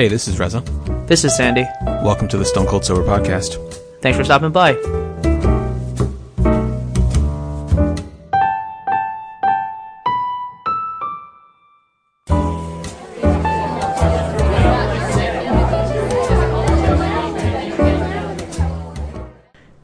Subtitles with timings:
[0.00, 0.60] Hey, this is Reza.
[1.06, 1.66] This is Sandy.
[1.82, 3.62] Welcome to the Stone Cold Sober Podcast.
[4.00, 4.72] Thanks for stopping by.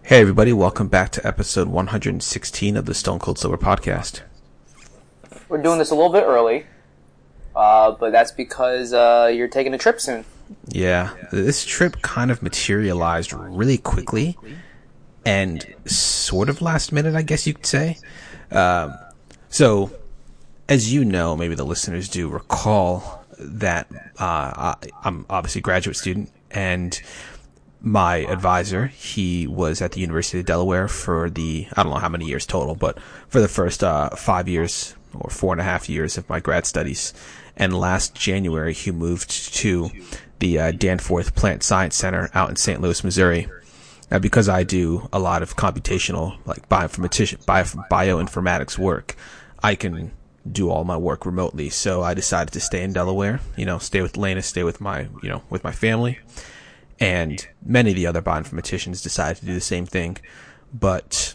[0.02, 4.22] Hey, everybody, welcome back to episode 116 of the Stone Cold Sober Podcast.
[5.50, 6.64] We're doing this a little bit early,
[7.56, 10.24] uh, but that's because uh, you're taking a trip soon.
[10.68, 14.38] Yeah, this trip kind of materialized really quickly
[15.24, 17.98] and sort of last minute, I guess you could say.
[18.52, 18.94] Um,
[19.48, 19.90] so,
[20.68, 23.88] as you know, maybe the listeners do recall that
[24.18, 27.00] uh, I, I'm obviously a graduate student and
[27.80, 32.08] my advisor, he was at the University of Delaware for the, I don't know how
[32.08, 35.88] many years total, but for the first uh, five years or four and a half
[35.88, 37.12] years of my grad studies.
[37.56, 39.90] And last January, he moved to
[40.38, 42.80] the uh, Danforth Plant Science Center out in St.
[42.80, 43.48] Louis, Missouri.
[44.10, 49.16] Now, because I do a lot of computational, like bioinformatics, bio, bioinformatics work,
[49.62, 50.12] I can
[50.50, 51.70] do all my work remotely.
[51.70, 55.08] So I decided to stay in Delaware, you know, stay with Lena, stay with my,
[55.22, 56.20] you know, with my family
[56.98, 60.16] and many of the other bioinformaticians decided to do the same thing.
[60.72, 61.34] But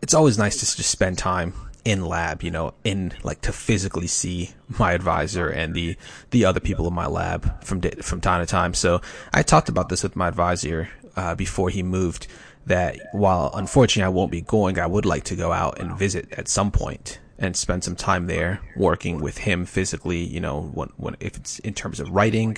[0.00, 4.06] it's always nice to just spend time in lab, you know, in like to physically
[4.06, 5.96] see my advisor and the
[6.30, 8.74] the other people in my lab from from time to time.
[8.74, 9.00] So
[9.32, 12.26] I talked about this with my advisor uh, before he moved.
[12.64, 16.32] That while unfortunately I won't be going, I would like to go out and visit
[16.34, 20.20] at some point and spend some time there working with him physically.
[20.22, 22.56] You know, when, when if it's in terms of writing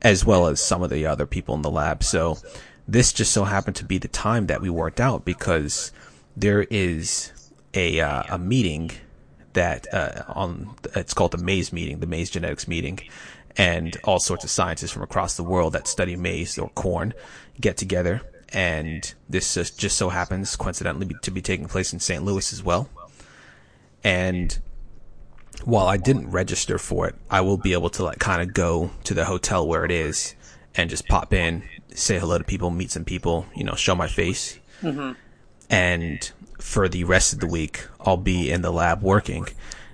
[0.00, 2.02] as well as some of the other people in the lab.
[2.02, 2.38] So
[2.88, 5.92] this just so happened to be the time that we worked out because
[6.36, 7.32] there is
[7.74, 8.90] a uh, a meeting
[9.52, 13.00] that uh, on it's called the maize meeting, the maize genetics meeting,
[13.56, 17.14] and all sorts of scientists from across the world that study maize or corn
[17.60, 18.22] get together.
[18.52, 22.24] And this just, just so happens coincidentally to be taking place in St.
[22.24, 22.88] Louis as well.
[24.02, 24.58] And
[25.64, 28.90] while I didn't register for it, I will be able to like kind of go
[29.04, 30.34] to the hotel where it is
[30.74, 31.62] and just pop in,
[31.94, 34.58] say hello to people, meet some people, you know, show my face.
[34.82, 35.12] Mm-hmm.
[35.68, 39.46] And for the rest of the week, I'll be in the lab working.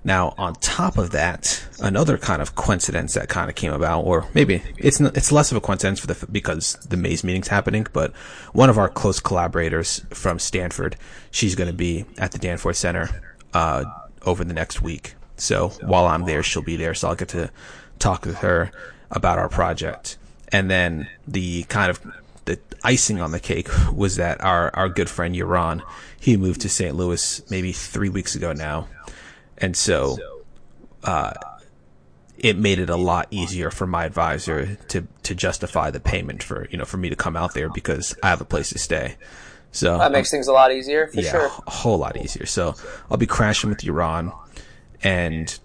[0.04, 4.24] Now, on top of that, another kind of coincidence that kind of came about, or
[4.34, 8.14] maybe it's it's less of a coincidence for the because the Maize meeting's happening, but
[8.52, 10.94] one of our close collaborators from Stanford,
[11.32, 13.20] she's going to be at the Danforth Center
[13.52, 13.84] uh,
[14.24, 15.14] over the next week.
[15.36, 16.94] So while I'm there, she'll be there.
[16.94, 17.50] So I'll get to
[17.98, 18.70] talk with her
[19.10, 20.18] about our project.
[20.52, 22.00] And then the kind of
[22.46, 25.82] the icing on the cake was that our, our good friend Yaron,
[26.18, 26.94] he moved to St.
[26.94, 28.88] Louis maybe three weeks ago now.
[29.58, 30.16] And so,
[31.04, 31.32] uh,
[32.38, 36.68] it made it a lot easier for my advisor to, to justify the payment for,
[36.70, 39.16] you know, for me to come out there because I have a place to stay.
[39.72, 41.46] So that makes things a lot easier for yeah, sure.
[41.66, 42.46] A whole lot easier.
[42.46, 42.74] So
[43.10, 44.34] I'll be crashing with Yaron
[45.02, 45.58] and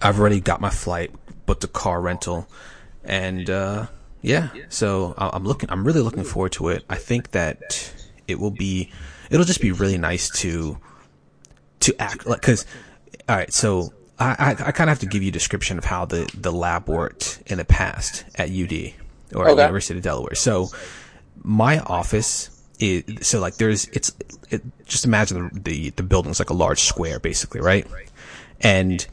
[0.00, 1.12] I've already got my flight,
[1.46, 2.48] booked a car rental,
[3.04, 3.86] and uh,
[4.22, 4.48] yeah.
[4.68, 5.70] So I'm looking.
[5.70, 6.84] I'm really looking forward to it.
[6.88, 7.92] I think that
[8.26, 8.90] it will be.
[9.30, 10.78] It'll just be really nice to
[11.80, 12.66] to act like because.
[13.28, 15.84] All right, so I, I, I kind of have to give you a description of
[15.84, 18.92] how the, the lab worked in the past at UD
[19.34, 19.62] or okay.
[19.62, 20.34] University of Delaware.
[20.34, 20.68] So
[21.42, 24.12] my office is so like there's it's
[24.50, 27.86] it, just imagine the, the the building's like a large square basically, right?
[28.60, 29.06] And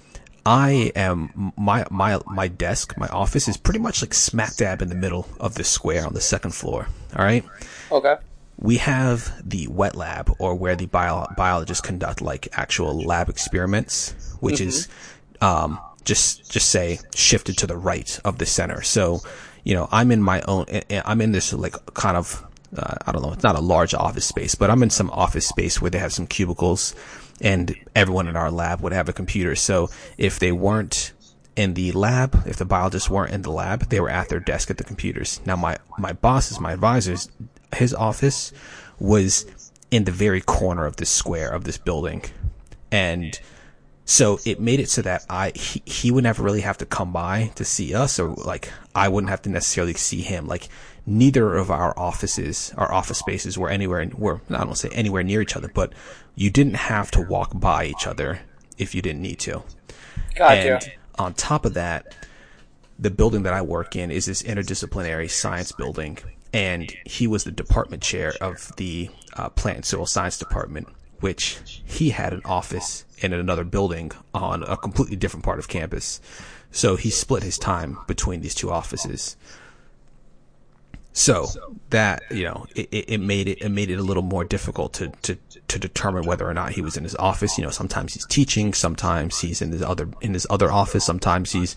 [0.45, 4.89] I am my my my desk, my office is pretty much like smack dab in
[4.89, 6.87] the middle of this square on the second floor.
[7.15, 7.43] All right.
[7.91, 8.15] Okay.
[8.57, 14.13] We have the wet lab, or where the bio- biologists conduct like actual lab experiments,
[14.39, 14.69] which mm-hmm.
[14.69, 14.87] is
[15.41, 18.81] um, just just say shifted to the right of the center.
[18.83, 19.21] So,
[19.63, 20.67] you know, I'm in my own.
[20.91, 22.45] I'm in this like kind of
[22.77, 23.33] uh, I don't know.
[23.33, 26.13] It's not a large office space, but I'm in some office space where they have
[26.13, 26.95] some cubicles
[27.41, 29.55] and everyone in our lab would have a computer.
[29.55, 31.13] So if they weren't
[31.55, 34.69] in the lab, if the biologists weren't in the lab, they were at their desk
[34.69, 35.41] at the computers.
[35.45, 37.29] Now my, my bosses, my advisors,
[37.75, 38.51] his office
[38.99, 39.45] was
[39.91, 42.23] in the very corner of this square of this building.
[42.91, 43.39] And
[44.05, 47.11] so it made it so that I, he, he would never really have to come
[47.11, 50.47] by to see us or like I wouldn't have to necessarily see him.
[50.47, 50.69] Like
[51.05, 55.41] neither of our offices, our office spaces were anywhere, were, I don't say anywhere near
[55.41, 55.93] each other, but
[56.35, 58.39] you didn't have to walk by each other
[58.77, 59.63] if you didn't need to.
[60.35, 60.75] Gotcha.
[60.75, 62.15] And on top of that,
[62.97, 66.17] the building that I work in is this interdisciplinary science building,
[66.53, 70.87] and he was the department chair of the uh, plant and soil science department,
[71.19, 76.21] which he had an office in another building on a completely different part of campus.
[76.71, 79.37] So he split his time between these two offices.
[81.17, 81.55] So
[81.91, 85.09] that you know, it, it made it it made it a little more difficult to,
[85.23, 85.37] to
[85.69, 87.57] to determine whether or not he was in his office.
[87.57, 91.53] You know, sometimes he's teaching, sometimes he's in his other in his other office, sometimes
[91.53, 91.75] he's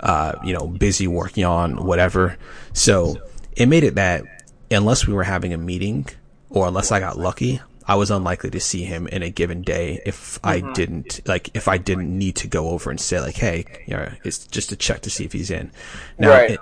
[0.00, 2.38] uh, you know busy working on whatever.
[2.72, 3.20] So
[3.56, 4.26] it made it that
[4.70, 6.06] unless we were having a meeting
[6.50, 10.00] or unless I got lucky, I was unlikely to see him in a given day
[10.06, 10.72] if I Mm-hmm.
[10.74, 14.10] didn't like if I didn't need to go over and say like, hey, you know,
[14.24, 15.72] it's just to check to see if he's in.
[16.18, 16.58] Now, Right.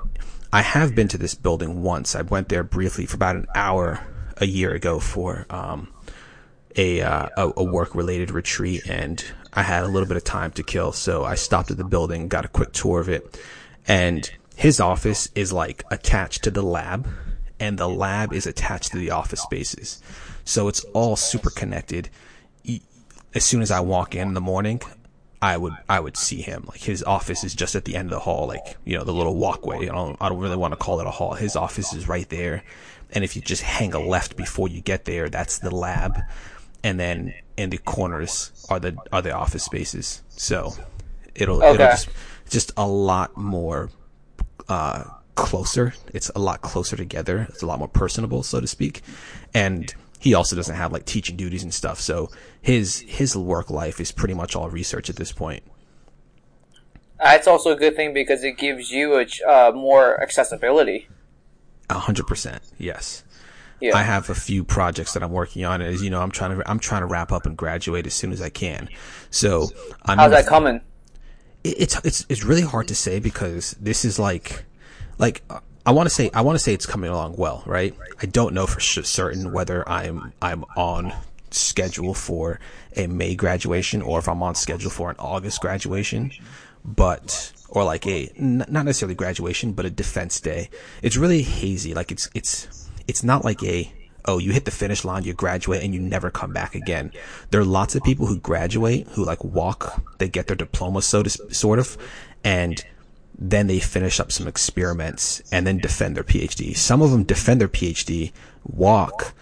[0.52, 2.14] I have been to this building once.
[2.14, 4.00] I went there briefly for about an hour
[4.36, 5.92] a year ago for um,
[6.76, 10.52] a, uh, a a work related retreat, and I had a little bit of time
[10.52, 13.38] to kill, so I stopped at the building, got a quick tour of it,
[13.88, 17.08] and his office is like attached to the lab,
[17.58, 20.02] and the lab is attached to the office spaces,
[20.44, 22.10] so it's all super connected.
[23.34, 24.80] As soon as I walk in in the morning,
[25.42, 26.64] I would I would see him.
[26.66, 29.12] Like his office is just at the end of the hall, like you know the
[29.12, 29.88] little walkway.
[29.88, 31.34] I don't I don't really want to call it a hall.
[31.34, 32.64] His office is right there,
[33.12, 36.18] and if you just hang a left before you get there, that's the lab,
[36.82, 40.22] and then in the corners are the are the office spaces.
[40.28, 40.72] So
[41.34, 42.08] it'll it'll just
[42.48, 43.90] just a lot more
[44.68, 45.04] uh,
[45.34, 45.94] closer.
[46.12, 47.46] It's a lot closer together.
[47.50, 49.02] It's a lot more personable, so to speak.
[49.54, 52.00] And he also doesn't have like teaching duties and stuff.
[52.00, 52.30] So
[52.60, 55.62] his his work life is pretty much all research at this point.
[57.22, 61.08] That's also a good thing because it gives you a uh, more accessibility.
[61.88, 63.24] A hundred percent, yes.
[63.80, 63.96] Yeah.
[63.96, 65.82] I have a few projects that I'm working on.
[65.82, 68.32] As you know, I'm trying to I'm trying to wrap up and graduate as soon
[68.32, 68.88] as I can.
[69.30, 69.68] So
[70.04, 70.80] I'm How's that coming?
[71.62, 74.64] it- it's it's it's really hard to say because this is like
[75.18, 77.94] like uh, I want to say I want to say it's coming along well, right?
[78.20, 81.12] I don't know for certain whether I'm I'm on
[81.52, 82.58] schedule for
[82.96, 86.32] a May graduation or if I'm on schedule for an August graduation,
[86.84, 90.70] but or like a n- not necessarily graduation, but a defense day.
[91.02, 91.94] It's really hazy.
[91.94, 93.92] Like it's it's it's not like a
[94.24, 97.12] oh, you hit the finish line, you graduate, and you never come back again.
[97.50, 101.22] There are lots of people who graduate who like walk, they get their diploma, so
[101.22, 101.96] to sort of,
[102.42, 102.84] and
[103.38, 106.76] then they finish up some experiments and then defend their PhD.
[106.76, 108.32] Some of them defend their PhD,
[108.64, 109.34] walk,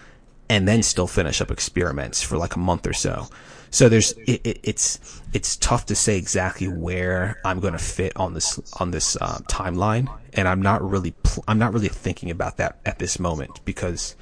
[0.49, 3.27] and then still finish up experiments for like a month or so.
[3.71, 8.13] So there's it, it, it's it's tough to say exactly where I'm going to fit
[8.15, 12.31] on this on this uh, timeline, and I'm not really pl- I'm not really thinking
[12.31, 14.15] about that at this moment because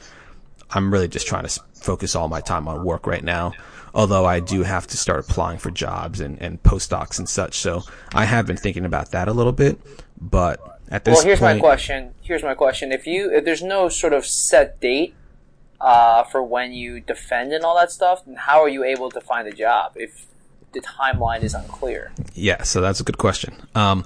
[0.71, 3.53] I'm really just trying to focus all my time on work right now.
[3.93, 7.59] Although I do have to start applying for jobs and, and postdocs and such.
[7.59, 9.79] So I have been thinking about that a little bit,
[10.19, 12.13] but at this Well, here's point, my question.
[12.21, 12.91] Here's my question.
[12.91, 15.13] If you if there's no sort of set date
[15.79, 19.21] uh, for when you defend and all that stuff, then how are you able to
[19.21, 20.25] find a job if
[20.71, 22.11] the timeline is unclear?
[22.33, 23.67] Yeah, so that's a good question.
[23.75, 24.05] Um,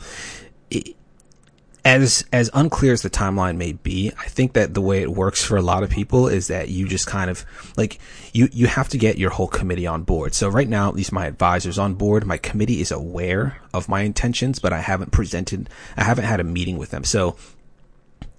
[1.87, 5.41] as as unclear as the timeline may be, I think that the way it works
[5.41, 7.45] for a lot of people is that you just kind of
[7.77, 7.99] like
[8.33, 10.33] you you have to get your whole committee on board.
[10.33, 12.25] So right now, at least my advisor's on board.
[12.25, 15.69] My committee is aware of my intentions, but I haven't presented.
[15.95, 17.05] I haven't had a meeting with them.
[17.05, 17.37] So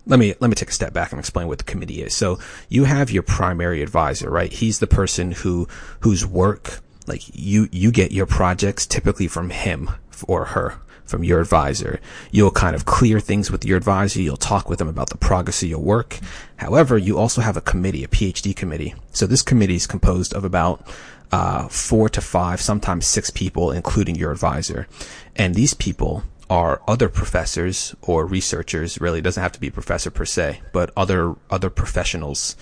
[0.05, 2.15] let me let me take a step back and explain what the committee is.
[2.15, 4.53] So you have your primary advisor, right?
[4.53, 5.67] He's the person who
[6.01, 9.91] whose work like you you get your projects typically from him
[10.27, 12.00] or her from your advisor.
[12.31, 14.20] You'll kind of clear things with your advisor.
[14.20, 16.19] You'll talk with them about the progress of your work.
[16.56, 18.94] However, you also have a committee, a PhD committee.
[19.12, 20.86] So this committee is composed of about
[21.32, 24.86] uh, four to five, sometimes six people, including your advisor.
[25.34, 29.00] And these people are other professors or researchers.
[29.00, 32.56] Really, doesn't have to be professor per se, but other other professionals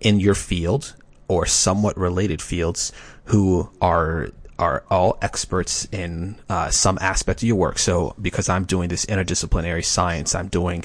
[0.00, 0.94] in your field
[1.28, 2.92] or somewhat related fields
[3.26, 4.28] who are
[4.58, 7.78] are all experts in uh, some aspect of your work.
[7.78, 10.84] So because I'm doing this interdisciplinary science, I'm doing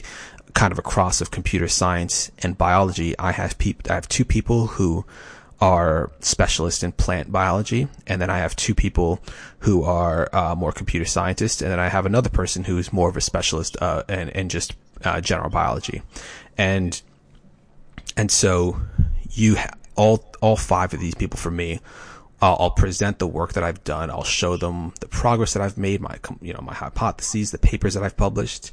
[0.53, 3.17] kind of a cross of computer science and biology.
[3.17, 5.05] I have peop- I have two people who
[5.61, 9.21] are specialists in plant biology, and then I have two people
[9.59, 13.15] who are uh, more computer scientists, and then I have another person who's more of
[13.15, 14.73] a specialist uh, in, in just
[15.03, 16.01] uh, general biology,
[16.57, 16.99] and
[18.17, 18.81] and so
[19.29, 21.79] you ha- all all five of these people for me
[22.41, 24.09] I'll, I'll present the work that I've done.
[24.09, 27.93] I'll show them the progress that I've made, my you know my hypotheses, the papers
[27.93, 28.71] that I've published,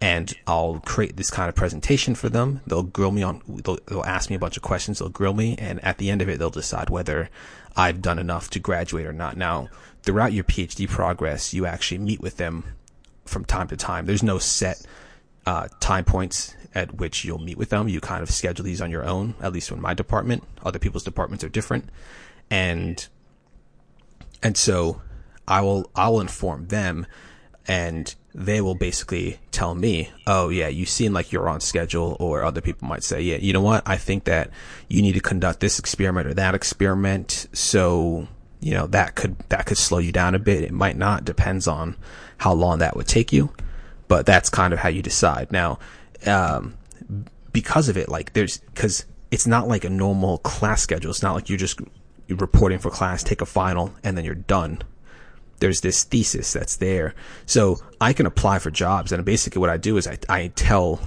[0.00, 2.62] and I'll create this kind of presentation for them.
[2.66, 3.42] They'll grill me on.
[3.46, 4.98] They'll, they'll ask me a bunch of questions.
[4.98, 7.28] They'll grill me, and at the end of it, they'll decide whether
[7.76, 9.36] I've done enough to graduate or not.
[9.36, 9.68] Now,
[10.02, 12.64] throughout your PhD progress, you actually meet with them
[13.26, 14.06] from time to time.
[14.06, 14.84] There's no set
[15.46, 17.88] uh, time points at which you'll meet with them.
[17.88, 20.44] You kind of schedule these on your own, at least in my department.
[20.64, 21.88] Other people's departments are different.
[22.50, 23.08] And
[24.42, 25.00] and so
[25.46, 27.06] I will I will inform them,
[27.66, 32.44] and they will basically tell me, "Oh yeah, you seem like you're on schedule," or
[32.44, 33.82] other people might say, "Yeah, you know what?
[33.86, 34.50] I think that
[34.88, 38.28] you need to conduct this experiment or that experiment." So
[38.60, 40.62] you know that could that could slow you down a bit.
[40.64, 41.24] It might not.
[41.24, 41.96] Depends on
[42.38, 43.52] how long that would take you,
[44.08, 45.50] but that's kind of how you decide.
[45.52, 45.78] Now,
[46.26, 46.74] um,
[47.52, 51.10] because of it, like there's because it's not like a normal class schedule.
[51.10, 51.80] It's not like you're just
[52.34, 54.82] reporting for class, take a final, and then you're done.
[55.58, 57.14] There's this thesis that's there.
[57.46, 59.12] So I can apply for jobs.
[59.12, 61.00] And basically what I do is I, I tell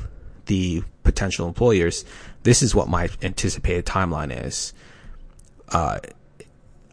[0.46, 2.06] the potential employers,
[2.44, 4.74] this is what my anticipated timeline is.
[5.70, 6.00] Uh,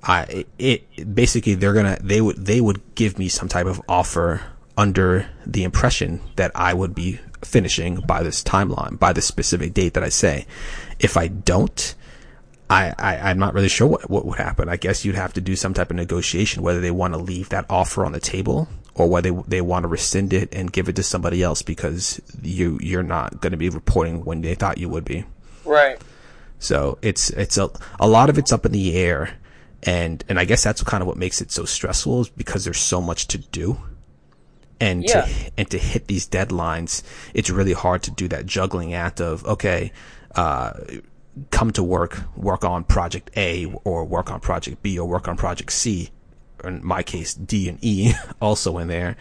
[0.02, 4.40] I, it, basically they're gonna, they would, they would give me some type of offer
[4.78, 9.94] under the impression that I would be finishing by this timeline, by the specific date
[9.94, 10.46] that I say.
[10.98, 11.94] If I don't,
[12.70, 14.68] I, I, am not really sure what, what would happen.
[14.68, 17.48] I guess you'd have to do some type of negotiation, whether they want to leave
[17.48, 20.88] that offer on the table or whether they, they want to rescind it and give
[20.88, 24.78] it to somebody else because you, you're not going to be reporting when they thought
[24.78, 25.24] you would be.
[25.64, 26.00] Right.
[26.60, 29.36] So it's, it's a, a lot of it's up in the air.
[29.82, 32.78] And, and I guess that's kind of what makes it so stressful is because there's
[32.78, 33.80] so much to do.
[34.78, 35.22] And yeah.
[35.22, 37.02] to, and to hit these deadlines,
[37.34, 39.92] it's really hard to do that juggling act of, okay,
[40.36, 40.72] uh,
[41.50, 45.36] come to work, work on project A or work on project B or work on
[45.36, 46.10] project C.
[46.62, 49.16] In my case, D and E also in there.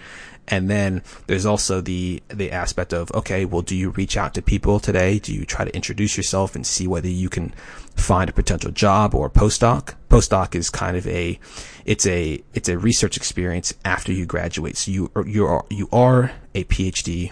[0.50, 4.42] And then there's also the, the aspect of, okay, well, do you reach out to
[4.42, 5.20] people today?
[5.20, 7.54] Do you try to introduce yourself and see whether you can
[7.96, 9.94] find a potential job or postdoc?
[10.10, 11.40] Postdoc is kind of a,
[11.86, 14.76] it's a, it's a research experience after you graduate.
[14.76, 17.32] So you, you are, you are a PhD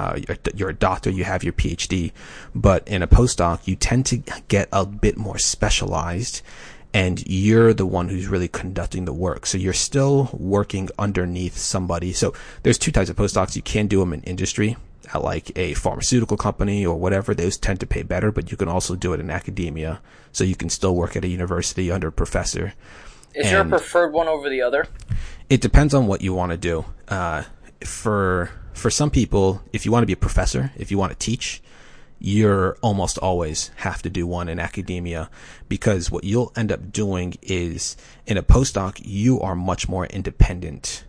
[0.00, 2.12] uh, you're, you're, a doctor, you have your PhD,
[2.54, 4.16] but in a postdoc, you tend to
[4.48, 6.40] get a bit more specialized
[6.94, 9.44] and you're the one who's really conducting the work.
[9.46, 12.12] So you're still working underneath somebody.
[12.12, 13.54] So there's two types of postdocs.
[13.54, 14.76] You can do them in industry
[15.12, 17.34] at like a pharmaceutical company or whatever.
[17.34, 20.00] Those tend to pay better, but you can also do it in academia.
[20.32, 22.72] So you can still work at a university under a professor.
[23.34, 24.86] Is and there a preferred one over the other?
[25.48, 26.86] It depends on what you want to do.
[27.06, 27.44] Uh,
[27.84, 31.18] for for some people, if you want to be a professor, if you want to
[31.18, 31.62] teach,
[32.18, 35.30] you're almost always have to do one in academia
[35.68, 37.96] because what you'll end up doing is
[38.26, 41.04] in a postdoc, you are much more independent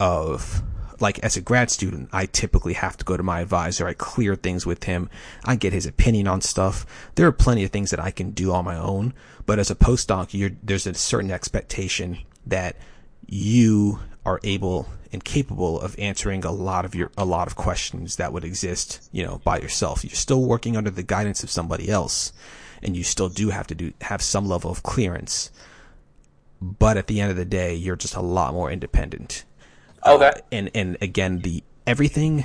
[0.00, 0.62] of
[1.00, 3.86] like as a grad student, I typically have to go to my advisor.
[3.86, 5.10] I clear things with him.
[5.44, 6.86] I get his opinion on stuff.
[7.16, 9.12] There are plenty of things that I can do on my own,
[9.44, 12.76] but as a postdoc, there's a certain expectation that
[13.26, 18.16] you are able and capable of answering a lot of your a lot of questions
[18.16, 20.04] that would exist, you know, by yourself.
[20.04, 22.32] You're still working under the guidance of somebody else,
[22.82, 25.50] and you still do have to do have some level of clearance.
[26.60, 29.44] But at the end of the day, you're just a lot more independent.
[30.06, 30.28] Okay.
[30.28, 32.44] Uh, and and again, the everything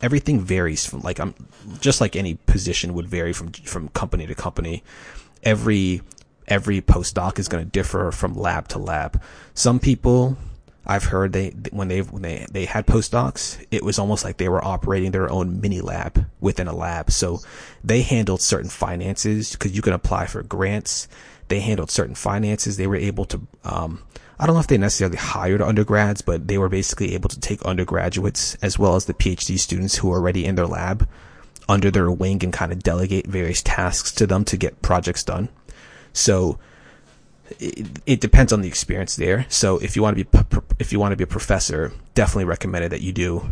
[0.00, 1.34] everything varies from like I'm
[1.80, 4.84] just like any position would vary from from company to company.
[5.42, 6.02] Every
[6.46, 9.20] every postdoc is going to differ from lab to lab.
[9.54, 10.36] Some people
[10.86, 14.48] I've heard they when they when they they had postdocs, it was almost like they
[14.48, 17.10] were operating their own mini lab within a lab.
[17.10, 17.40] So
[17.82, 21.08] they handled certain finances because you can apply for grants.
[21.48, 22.76] They handled certain finances.
[22.76, 23.40] They were able to.
[23.64, 24.02] Um,
[24.38, 27.62] I don't know if they necessarily hired undergrads, but they were basically able to take
[27.62, 31.08] undergraduates as well as the PhD students who are already in their lab
[31.68, 35.48] under their wing and kind of delegate various tasks to them to get projects done.
[36.12, 36.58] So
[37.60, 39.46] it, it, depends on the experience there.
[39.48, 40.38] So if you want to be
[40.78, 43.48] if you want to be a professor, definitely recommended that you do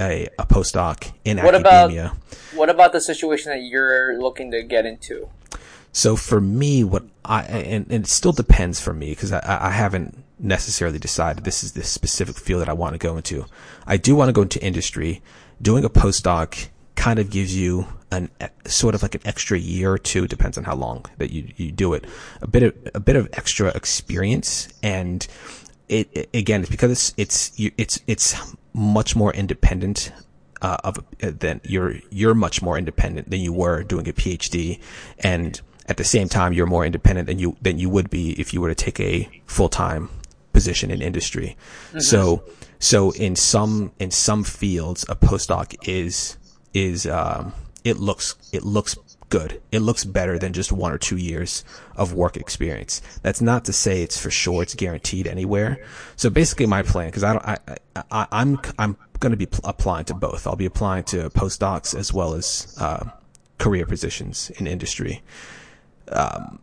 [0.00, 2.06] a, a postdoc in what academia.
[2.06, 5.28] About, what about the situation that you're looking to get into?
[5.92, 9.70] So for me, what I and, and it still depends for me because I, I
[9.70, 13.46] haven't necessarily decided this is the specific field that I want to go into.
[13.86, 15.22] I do want to go into industry.
[15.62, 18.30] Doing a postdoc kind of gives you an
[18.66, 21.72] sort of like an extra year or two, depends on how long that you, you
[21.72, 22.06] do it,
[22.42, 24.68] a bit of, a bit of extra experience.
[24.82, 25.26] And
[25.88, 28.36] it, it again, it's because it's, it's, it's, it's
[28.72, 30.12] much more independent.
[30.62, 34.80] Uh, of uh, than you're you're much more independent than you were doing a PhD,
[35.18, 38.54] and at the same time you're more independent than you than you would be if
[38.54, 40.08] you were to take a full time
[40.54, 41.54] position in industry.
[41.88, 41.98] Mm-hmm.
[41.98, 42.44] So
[42.78, 46.38] so in some in some fields a postdoc is
[46.72, 47.52] is um,
[47.84, 48.96] it looks it looks
[49.28, 49.60] good.
[49.72, 51.64] It looks better than just one or two years
[51.96, 53.02] of work experience.
[53.22, 55.84] That's not to say it's for sure it's guaranteed anywhere.
[56.16, 57.58] So basically, my plan because I don't I,
[58.10, 60.46] I I'm I'm going to be pl- applying to both.
[60.46, 63.08] I'll be applying to postdocs as well as uh,
[63.58, 65.22] career positions in industry.
[66.08, 66.58] Um,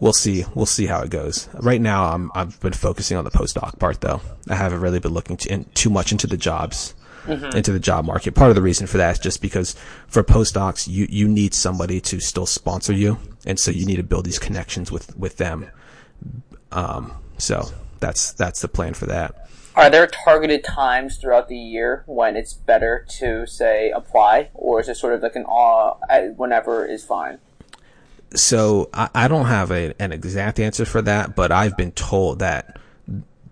[0.00, 0.44] we'll see.
[0.54, 1.48] We'll see how it goes.
[1.54, 4.20] Right now, I'm I've been focusing on the postdoc part though.
[4.48, 6.94] I haven't really been looking to, in, too much into the jobs,
[7.30, 7.56] mm-hmm.
[7.56, 8.34] into the job market.
[8.34, 9.74] Part of the reason for that is just because
[10.06, 14.02] for postdocs, you you need somebody to still sponsor you, and so you need to
[14.02, 15.66] build these connections with with them.
[16.72, 17.68] Um, so
[18.00, 19.48] that's that's the plan for that.
[19.76, 24.88] Are there targeted times throughout the year when it's better to say apply, or is
[24.88, 26.00] it sort of like an all
[26.36, 27.38] whenever is fine?
[28.34, 32.40] so I, I don't have a, an exact answer for that, but I've been told
[32.40, 32.78] that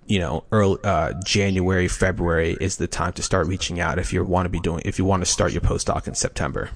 [0.08, 4.24] you know early uh, January, February is the time to start reaching out if you
[4.24, 6.70] want to be doing if you want to start your postdoc in September.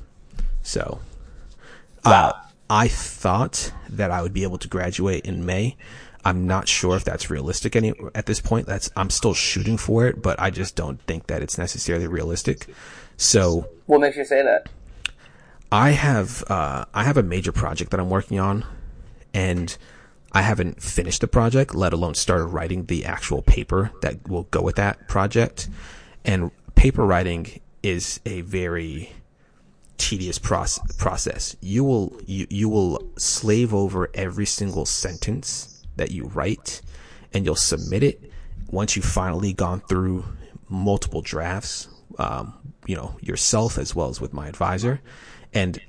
[0.63, 1.01] So,
[2.05, 2.33] uh,
[2.71, 5.77] I thought that I would be able to graduate in May.
[6.25, 8.67] I'm not sure if that's realistic any at this point.
[8.67, 12.69] That's I'm still shooting for it, but I just don't think that it's necessarily realistic.
[13.17, 14.69] So, what makes you say that?
[15.73, 18.65] I have uh, I have a major project that I'm working on,
[19.35, 19.77] and
[20.33, 24.63] I haven't finished the project, let alone started writing the actual paper that will go
[24.63, 25.69] with that project.
[26.25, 29.13] And paper writing is a very
[29.99, 30.97] tedious process.
[30.97, 31.57] Process.
[31.61, 36.81] You will you you will slave over every single sentence that you write,
[37.35, 38.31] and you'll submit it
[38.71, 40.25] once you've finally gone through
[40.69, 41.89] multiple drafts.
[42.19, 42.55] Um,
[42.87, 45.01] you know yourself as well as with my advisor
[45.55, 45.81] and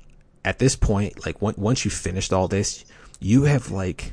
[0.44, 2.84] at this point, like once you finished all this,
[3.18, 4.12] you have like,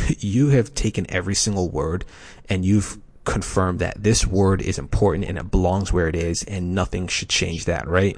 [0.18, 2.04] you have taken every single word
[2.48, 6.74] and you've confirmed that this word is important and it belongs where it is and
[6.74, 8.16] nothing should change that, right?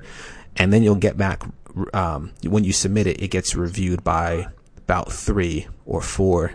[0.57, 1.45] And then you'll get back,
[1.93, 4.47] um, when you submit it, it gets reviewed by
[4.79, 6.55] about three or four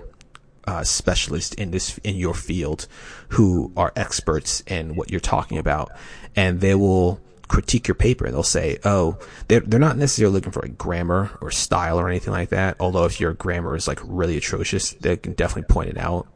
[0.69, 2.87] uh, specialists in this in your field
[3.29, 5.91] who are experts in what you're talking about,
[6.35, 7.19] and they will
[7.49, 8.29] critique your paper.
[8.29, 9.17] They'll say, oh,
[9.49, 12.77] they're, they're not necessarily looking for a grammar or style or anything like that.
[12.79, 16.27] Although if your grammar is like really atrocious, they can definitely point it out.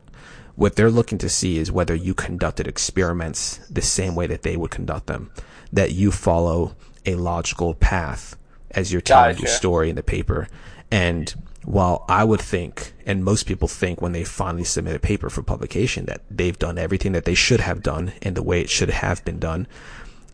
[0.56, 4.58] What they're looking to see is whether you conducted experiments the same way that they
[4.58, 5.32] would conduct them,
[5.72, 8.36] that you follow a logical path
[8.72, 9.44] as you're telling gotcha.
[9.44, 10.48] your story in the paper.
[10.92, 11.34] And
[11.64, 15.42] while I would think, and most people think when they finally submit a paper for
[15.42, 18.90] publication that they've done everything that they should have done in the way it should
[18.90, 19.68] have been done,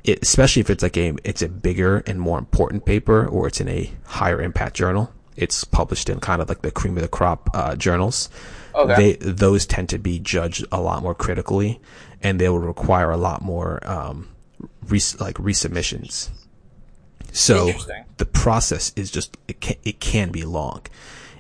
[0.10, 3.62] it, especially if it's like a it's a bigger and more important paper or it's
[3.62, 5.14] in a higher impact journal.
[5.36, 8.30] It's published in kind of like the cream of the crop uh, journals.
[8.76, 8.96] Okay.
[8.96, 11.80] They those tend to be judged a lot more critically,
[12.22, 14.30] and they will require a lot more um,
[14.88, 16.30] res- like resubmissions.
[17.32, 17.72] So
[18.18, 20.82] the process is just it can, it can be long.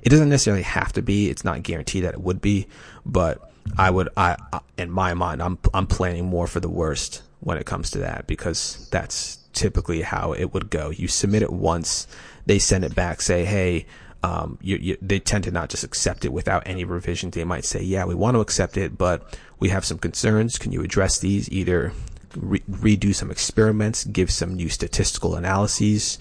[0.02, 1.30] It doesn't necessarily have to be.
[1.30, 2.68] It's not guaranteed that it would be,
[3.06, 7.22] but I would I, I in my mind I'm I'm planning more for the worst
[7.41, 10.89] when it comes to that because that's typically how it would go.
[10.89, 12.08] You submit it once,
[12.45, 13.86] they send it back, say, hey,
[14.21, 17.36] um, you, you, they tend to not just accept it without any revisions.
[17.36, 20.58] They might say, yeah, we want to accept it, but we have some concerns.
[20.58, 21.49] Can you address these?
[21.52, 21.93] Either
[22.36, 26.19] re- redo some experiments, give some new statistical analyses,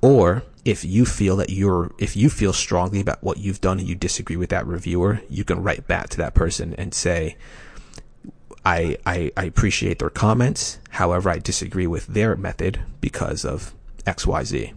[0.00, 3.88] or if you feel that you're, if you feel strongly about what you've done and
[3.88, 7.36] you disagree with that reviewer, you can write back to that person and say,
[8.64, 10.78] I, I, I appreciate their comments.
[10.90, 13.74] However, I disagree with their method because of
[14.06, 14.72] X, Y, Z.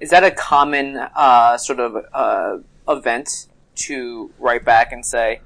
[0.00, 5.40] Is that a common uh, sort of uh, event to write back and say,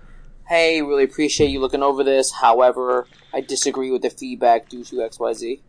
[0.48, 2.32] "Hey, really appreciate you looking over this.
[2.32, 5.62] However, I disagree with the feedback due to X, Y, Z."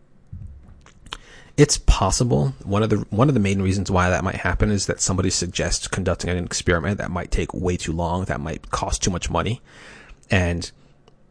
[1.58, 2.54] It's possible.
[2.64, 5.28] One of the one of the main reasons why that might happen is that somebody
[5.28, 9.28] suggests conducting an experiment that might take way too long, that might cost too much
[9.28, 9.60] money,
[10.30, 10.70] and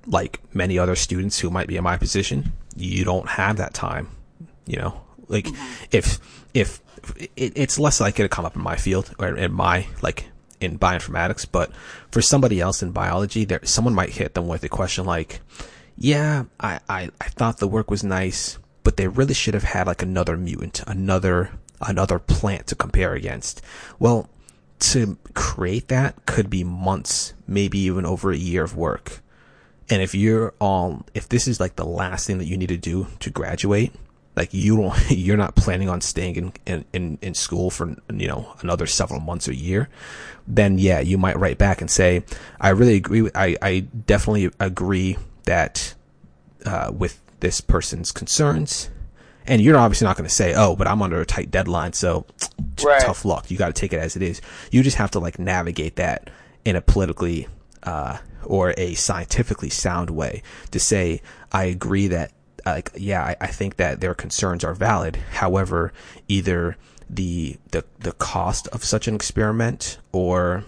[0.07, 4.09] like many other students who might be in my position, you don't have that time.
[4.65, 5.85] You know, like mm-hmm.
[5.91, 6.19] if
[6.53, 6.81] if
[7.15, 10.79] it, it's less likely to come up in my field or in my like in
[10.79, 11.71] bioinformatics, but
[12.11, 15.41] for somebody else in biology, there someone might hit them with a question like,
[15.97, 19.87] "Yeah, I I, I thought the work was nice, but they really should have had
[19.87, 23.61] like another mutant, another another plant to compare against."
[23.99, 24.29] Well,
[24.79, 29.21] to create that could be months, maybe even over a year of work.
[29.89, 32.77] And if you're all, if this is like the last thing that you need to
[32.77, 33.93] do to graduate,
[34.35, 38.53] like you don't, you're not planning on staying in, in, in school for, you know,
[38.61, 39.89] another several months or year,
[40.47, 42.23] then yeah, you might write back and say,
[42.59, 45.93] I really agree with, I, I definitely agree that,
[46.65, 48.89] uh, with this person's concerns.
[49.45, 51.93] And you're obviously not going to say, oh, but I'm under a tight deadline.
[51.93, 52.25] So
[52.83, 53.01] right.
[53.01, 53.49] tough luck.
[53.49, 54.41] You got to take it as it is.
[54.71, 56.29] You just have to like navigate that
[56.65, 57.47] in a politically,
[57.83, 62.31] uh, or a scientifically sound way to say, I agree that,
[62.65, 65.17] like, yeah, I, I think that their concerns are valid.
[65.33, 65.93] However,
[66.27, 66.77] either
[67.09, 70.63] the, the, the cost of such an experiment or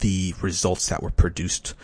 [0.00, 1.74] the results that were produced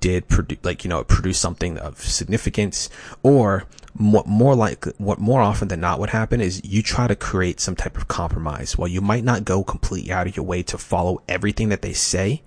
[0.00, 2.88] did produce, like, you know, produce something of significance
[3.22, 7.16] or more, more like what more often than not would happen is you try to
[7.16, 8.78] create some type of compromise.
[8.78, 11.92] While you might not go completely out of your way to follow everything that they
[11.92, 12.42] say,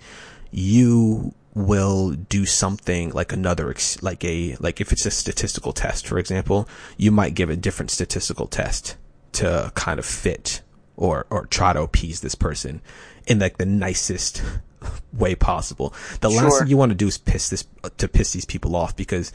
[0.51, 6.17] you will do something like another, like a, like if it's a statistical test, for
[6.17, 8.97] example, you might give a different statistical test
[9.33, 10.61] to kind of fit
[10.95, 12.81] or, or try to appease this person
[13.27, 14.41] in like the nicest
[15.13, 15.93] way possible.
[16.21, 16.43] The sure.
[16.43, 17.65] last thing you want to do is piss this
[17.97, 19.31] to piss these people off because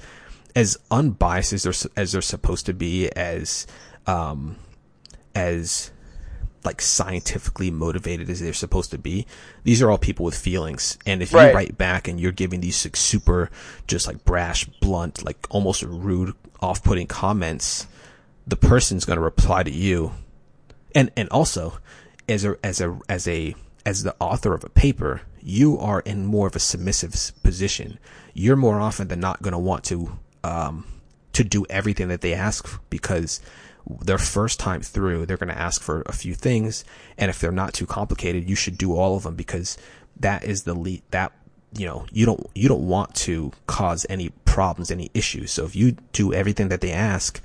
[0.54, 3.66] as unbiased as they're as they're supposed to be, as
[4.07, 4.57] um,
[5.35, 5.90] as
[6.64, 9.27] like scientifically motivated as they're supposed to be.
[9.64, 10.99] These are all people with feelings.
[11.07, 11.49] And if right.
[11.49, 13.51] you write back and you're giving these like, super,
[13.87, 17.87] just like brash, blunt, like almost rude, off putting comments,
[18.47, 20.12] the person's going to reply to you.
[20.94, 21.79] And, and also
[22.29, 23.55] as a, as a, as a,
[23.87, 27.99] as the author of a paper, you are in more of a submissive position.
[28.35, 30.87] You're more often than not going to want to, um,
[31.35, 33.40] to do everything that they ask because
[34.03, 36.85] their first time through, they're going to ask for a few things.
[37.16, 39.79] And if they're not too complicated, you should do all of them because
[40.20, 41.33] that is the lead, that,
[41.77, 45.53] you know, you don't, you don't want to cause any problems, any issues.
[45.53, 47.40] So if you do everything that they ask,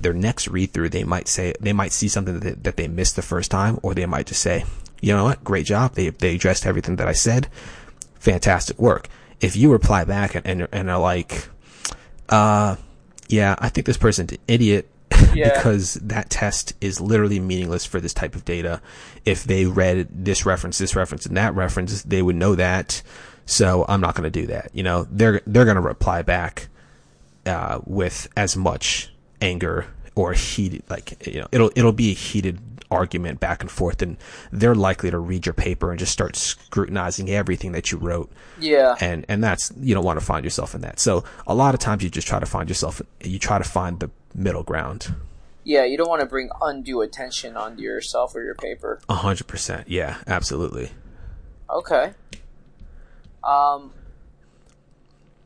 [0.00, 3.16] their next read through, they might say, they might see something that, that they missed
[3.16, 4.64] the first time, or they might just say,
[5.00, 5.44] you know what?
[5.44, 5.94] Great job.
[5.94, 7.48] They, they addressed everything that I said.
[8.18, 9.08] Fantastic work.
[9.40, 11.48] If you reply back and, and, and are like,
[12.30, 12.76] uh,
[13.28, 14.88] yeah, I think this person's an idiot.
[15.34, 15.54] Yeah.
[15.56, 18.80] because that test is literally meaningless for this type of data.
[19.24, 23.02] If they read this reference, this reference, and that reference, they would know that.
[23.46, 24.70] So I'm not going to do that.
[24.72, 26.68] You know, they're they're going to reply back
[27.46, 32.60] uh, with as much anger or heated, like you know, it'll it'll be a heated
[32.90, 34.16] argument back and forth, and
[34.52, 38.30] they're likely to read your paper and just start scrutinizing everything that you wrote.
[38.58, 38.94] Yeah.
[39.00, 41.00] And and that's you don't want to find yourself in that.
[41.00, 43.02] So a lot of times you just try to find yourself.
[43.22, 45.14] You try to find the middle ground.
[45.64, 49.00] Yeah, you don't want to bring undue attention onto yourself or your paper.
[49.08, 49.88] A hundred percent.
[49.88, 50.90] Yeah, absolutely.
[51.70, 52.12] Okay.
[53.42, 53.92] Um.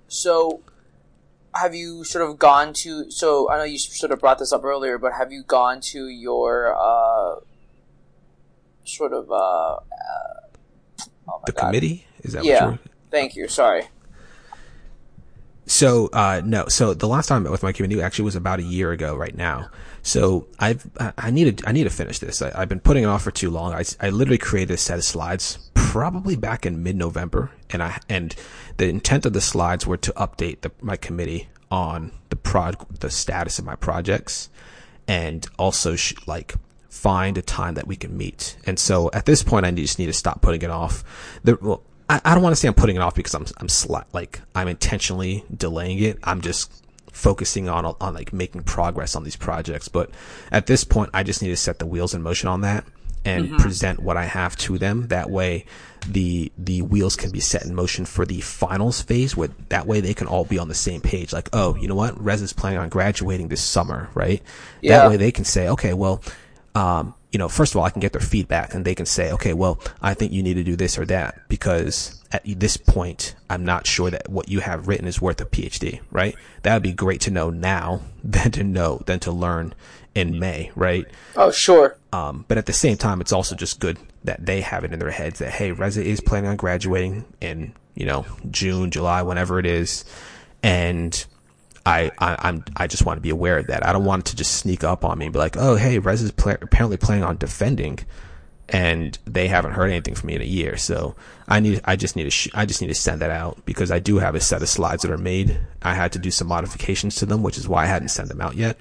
[0.08, 0.60] So,
[1.54, 3.10] have you sort of gone to?
[3.10, 6.08] So I know you sort of brought this up earlier, but have you gone to
[6.08, 7.40] your uh,
[8.84, 9.78] sort of uh, uh
[11.28, 11.66] oh the God.
[11.66, 12.06] committee?
[12.22, 12.76] Is that yeah?
[13.10, 13.46] Thank you.
[13.46, 13.84] Sorry.
[15.68, 18.58] So uh, no, so the last time I met with my committee actually was about
[18.58, 19.68] a year ago right now.
[20.02, 22.40] So I've I needed I need to finish this.
[22.40, 23.74] I, have been putting it off for too long.
[23.74, 28.00] I, I literally created a set of slides probably back in mid November, and I
[28.08, 28.34] and
[28.78, 33.10] the intent of the slides were to update the, my committee on the prod the
[33.10, 34.48] status of my projects,
[35.06, 36.54] and also sh- like
[36.88, 38.56] find a time that we can meet.
[38.64, 41.04] And so at this point, I just need to stop putting it off.
[41.44, 43.68] The, well, I, I don't want to say I'm putting it off because I'm I'm
[43.68, 46.18] sli- like I'm intentionally delaying it.
[46.22, 49.88] I'm just focusing on on like making progress on these projects.
[49.88, 50.10] But
[50.50, 52.84] at this point, I just need to set the wheels in motion on that
[53.24, 53.56] and mm-hmm.
[53.56, 55.08] present what I have to them.
[55.08, 55.66] That way,
[56.06, 59.36] the the wheels can be set in motion for the finals phase.
[59.36, 61.32] Where that way they can all be on the same page.
[61.32, 64.42] Like, oh, you know what, Rez is planning on graduating this summer, right?
[64.80, 64.98] Yeah.
[64.98, 66.22] That way they can say, okay, well,
[66.74, 69.32] um, you know, first of all, I can get their feedback and they can say,
[69.32, 73.34] okay, well, I think you need to do this or that because at this point,
[73.50, 76.34] I'm not sure that what you have written is worth a PhD, right?
[76.62, 79.74] That would be great to know now than to know, than to learn
[80.14, 81.06] in May, right?
[81.36, 81.96] Oh, sure.
[82.12, 84.98] Um, but at the same time, it's also just good that they have it in
[84.98, 89.58] their heads that, hey, Reza is planning on graduating in, you know, June, July, whenever
[89.58, 90.04] it is.
[90.62, 91.24] And,
[91.88, 93.86] I, I am I just want to be aware of that.
[93.86, 95.98] I don't want it to just sneak up on me and be like, oh hey,
[95.98, 98.00] Rez is play- apparently planning on defending,
[98.68, 100.76] and they haven't heard anything from me in a year.
[100.76, 101.16] So
[101.48, 103.90] I need I just need to sh- I just need to send that out because
[103.90, 105.58] I do have a set of slides that are made.
[105.80, 108.42] I had to do some modifications to them, which is why I hadn't sent them
[108.42, 108.78] out yet.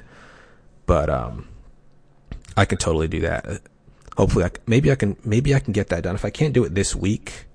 [0.86, 1.48] But um,
[2.58, 3.62] I can totally do that.
[4.18, 6.16] Hopefully, I, maybe I can maybe I can get that done.
[6.16, 7.46] If I can't do it this week,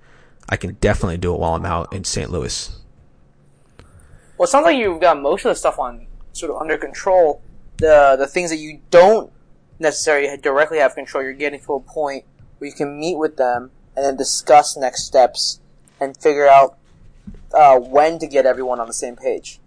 [0.49, 2.31] I can definitely do it while I'm out in St.
[2.31, 2.79] Louis.
[4.43, 7.41] Well, it sounds like you've got most of the stuff on sort of under control.
[7.77, 9.33] The the things that you don't
[9.79, 12.25] necessarily directly have control, you're getting to a point
[12.59, 15.61] where you can meet with them and then discuss next steps
[16.01, 16.77] and figure out
[17.55, 19.61] uh, when to get everyone on the same page.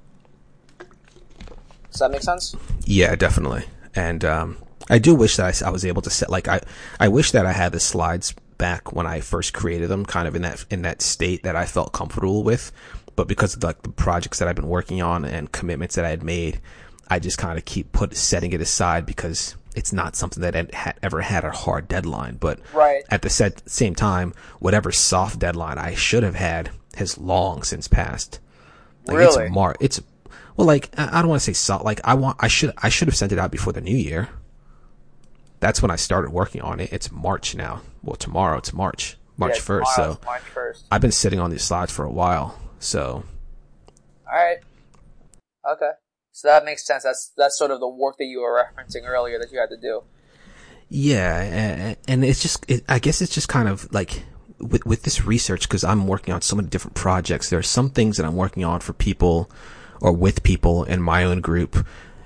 [1.90, 2.54] Does that make sense?
[2.84, 3.64] Yeah, definitely.
[3.96, 4.58] And um,
[4.90, 6.60] I do wish that I, I, was able to set like I
[7.00, 10.36] I wish that I had the slides back when I first created them, kind of
[10.36, 12.74] in that in that state that I felt comfortable with,
[13.16, 16.10] but because of like the projects that I've been working on and commitments that I
[16.10, 16.60] had made,
[17.08, 20.98] I just kind of keep put setting it aside because it's not something that had
[21.04, 22.36] ever had a hard deadline.
[22.38, 23.04] But Right.
[23.10, 27.88] at the set, same time, whatever soft deadline I should have had has long since
[27.88, 28.40] passed.
[29.06, 29.46] Like Really?
[29.46, 30.02] it's Mar- it's
[30.56, 31.84] well, like I I don't want to say soft.
[31.86, 34.30] Like I want, I should, I should have sent it out before the new year.
[35.60, 36.92] That's when I started working on it.
[36.94, 37.82] It's March now.
[38.04, 39.96] Well, tomorrow it's March, March Yeah, first.
[39.96, 40.86] tomorrow So March first.
[40.92, 42.58] I've been sitting on these slides for a while.
[42.80, 43.24] So
[44.28, 44.58] All right.
[45.70, 45.92] Okay.
[46.32, 47.04] So that makes sense.
[47.04, 49.78] That's that's sort of the work that you were referencing earlier that you had to
[49.78, 50.04] do.
[50.90, 54.24] Yeah, and, and it's just, it, I guess it's just kind of like
[54.60, 57.50] with with this research because I'm working on so many different projects.
[57.50, 59.50] There are some things that I'm working on for people
[60.02, 61.86] or with people in my own group,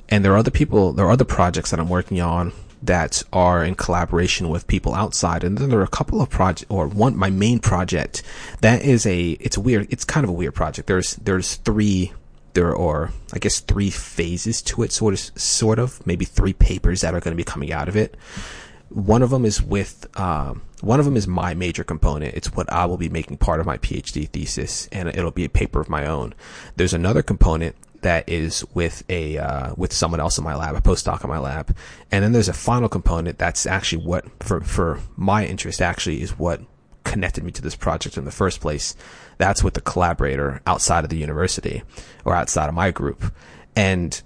[0.10, 3.64] and there are other people, there are other projects that I'm working on that are
[3.64, 5.44] in collaboration with people outside.
[5.44, 8.24] And then there are a couple of projects, or one, my main project
[8.62, 10.88] that is a, it's weird, it's kind of a weird project.
[10.88, 12.14] There's there's three
[12.54, 17.02] there are, I guess, three phases to it, sort of, sort of, maybe three papers
[17.02, 18.18] that are going to be coming out of it.
[18.90, 22.34] One of them is with, um, one of them is my major component.
[22.34, 25.50] It's what I will be making part of my PhD thesis, and it'll be a
[25.50, 26.34] paper of my own.
[26.76, 30.82] There's another component that is with a uh, with someone else in my lab, a
[30.82, 31.76] postdoc in my lab,
[32.12, 36.38] and then there's a final component that's actually what for for my interest actually is
[36.38, 36.62] what
[37.04, 38.96] connected me to this project in the first place.
[39.38, 41.82] That's with the collaborator outside of the university
[42.24, 43.34] or outside of my group.
[43.76, 44.22] And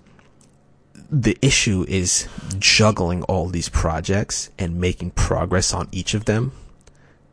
[1.10, 2.28] the issue is
[2.60, 6.52] juggling all these projects and making progress on each of them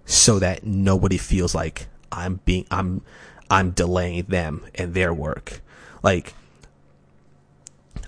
[0.05, 3.03] so that nobody feels like I'm being, I'm,
[3.51, 5.63] I'm delaying them and their work.
[6.03, 6.35] Like,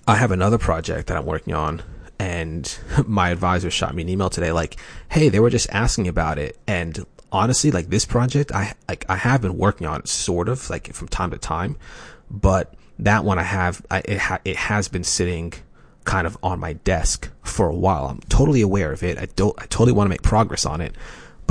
[0.07, 1.83] I have another project that I'm working on
[2.19, 4.77] and my advisor shot me an email today like,
[5.09, 6.59] Hey, they were just asking about it.
[6.67, 10.69] And honestly, like this project, I, like, I have been working on it sort of
[10.71, 11.77] like from time to time,
[12.31, 15.53] but that one I have, I, it, ha- it has been sitting
[16.05, 18.07] kind of on my desk for a while.
[18.07, 19.19] I'm totally aware of it.
[19.19, 20.95] I don't, I totally want to make progress on it,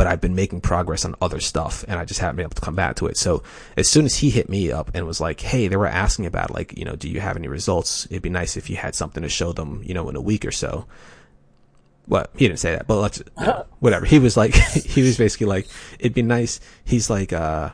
[0.01, 2.61] but I've been making progress on other stuff and I just haven't been able to
[2.61, 3.17] come back to it.
[3.17, 3.43] So
[3.77, 6.49] as soon as he hit me up and was like, Hey, they were asking about
[6.49, 8.07] like, you know, do you have any results?
[8.09, 10.43] It'd be nice if you had something to show them, you know, in a week
[10.43, 10.87] or so.
[12.07, 14.07] Well, he didn't say that, but let's, you know, whatever.
[14.07, 15.67] He was like, he was basically like,
[15.99, 16.59] it'd be nice.
[16.83, 17.69] He's like, uh,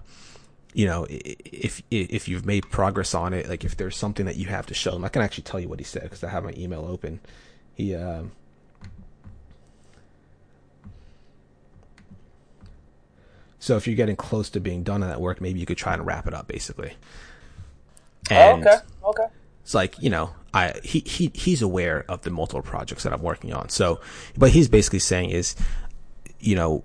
[0.73, 4.47] you know, if if you've made progress on it, like if there's something that you
[4.47, 6.43] have to show them, I can actually tell you what he said because I have
[6.43, 7.21] my email open.
[7.73, 8.33] He, um,
[13.59, 15.93] so if you're getting close to being done on that work, maybe you could try
[15.93, 16.93] and wrap it up, basically.
[18.29, 18.83] And oh, okay.
[19.05, 19.33] Okay.
[19.63, 23.21] it's like you know i he, he he's aware of the multiple projects that i'm
[23.21, 24.01] working on so
[24.37, 25.55] but he's basically saying is
[26.39, 26.83] you know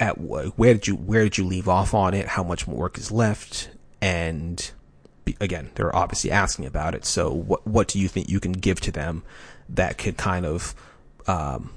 [0.00, 3.10] at where did you where did you leave off on it how much work is
[3.12, 4.72] left and
[5.40, 8.80] again they're obviously asking about it so what what do you think you can give
[8.80, 9.22] to them
[9.68, 10.74] that could kind of
[11.26, 11.72] um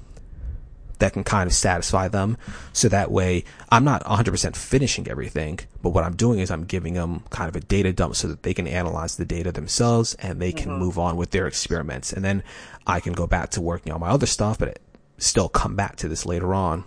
[0.98, 2.36] that can kind of satisfy them.
[2.72, 6.94] So that way, I'm not 100% finishing everything, but what I'm doing is I'm giving
[6.94, 10.40] them kind of a data dump so that they can analyze the data themselves and
[10.40, 12.12] they can move on with their experiments.
[12.12, 12.42] And then
[12.86, 14.78] I can go back to working on my other stuff, but
[15.18, 16.84] still come back to this later on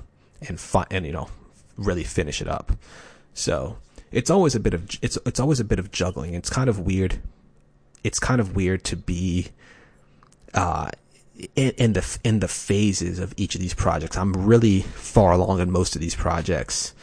[0.47, 1.29] and fi- and, you know,
[1.77, 2.71] really finish it up.
[3.33, 3.77] So
[4.11, 6.33] it's always a bit of, it's, it's always a bit of juggling.
[6.33, 7.19] It's kind of weird.
[8.03, 9.49] It's kind of weird to be,
[10.53, 10.91] uh,
[11.55, 14.17] in, in the in the phases of each of these projects.
[14.17, 16.93] I'm really far along in most of these projects,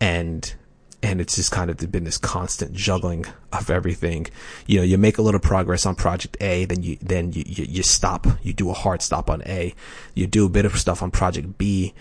[0.00, 0.54] and
[1.02, 4.26] and it's just kind of been this constant juggling of everything.
[4.66, 7.64] You know, you make a little progress on project A, then you then you, you
[7.68, 9.74] you stop, you do a hard stop on A,
[10.14, 11.92] you do a bit of stuff on project B,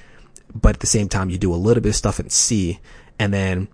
[0.53, 2.79] but at the same time you do a little bit of stuff in C,
[3.19, 3.67] and then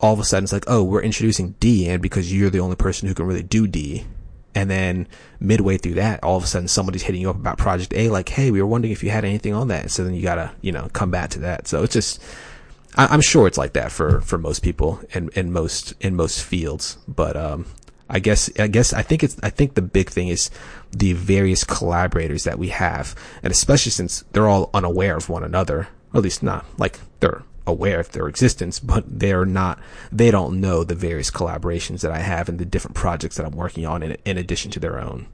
[0.00, 2.76] all of a sudden it's like, oh, we're introducing D, and because you're the only
[2.76, 4.06] person who can really do D,
[4.54, 5.06] and then
[5.40, 8.28] midway through that, all of a sudden somebody's hitting you up about project A, like,
[8.28, 9.90] hey, we were wondering if you had anything on that.
[9.90, 11.68] So then you gotta, you know, come back to that.
[11.68, 12.22] So it's just,
[12.96, 16.42] I, I'm sure it's like that for, for most people in, in most, in most
[16.42, 16.98] fields.
[17.06, 17.66] But, um,
[18.10, 20.50] I guess, I guess, I think it's, I think the big thing is
[20.92, 23.14] the various collaborators that we have.
[23.42, 27.42] And especially since they're all unaware of one another, or at least not like they're
[27.68, 29.78] aware of their existence, but they're not,
[30.10, 33.56] they don't know the various collaborations that I have and the different projects that I'm
[33.56, 35.26] working on in, in addition to their own.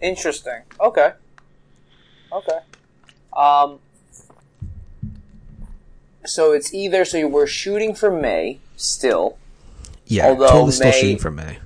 [0.00, 0.62] Interesting.
[0.80, 1.12] Okay.
[2.32, 2.58] Okay.
[3.36, 3.80] Um.
[6.24, 9.38] So it's either so we're shooting for May still.
[10.06, 11.58] Yeah, Although totally still May- shooting for May.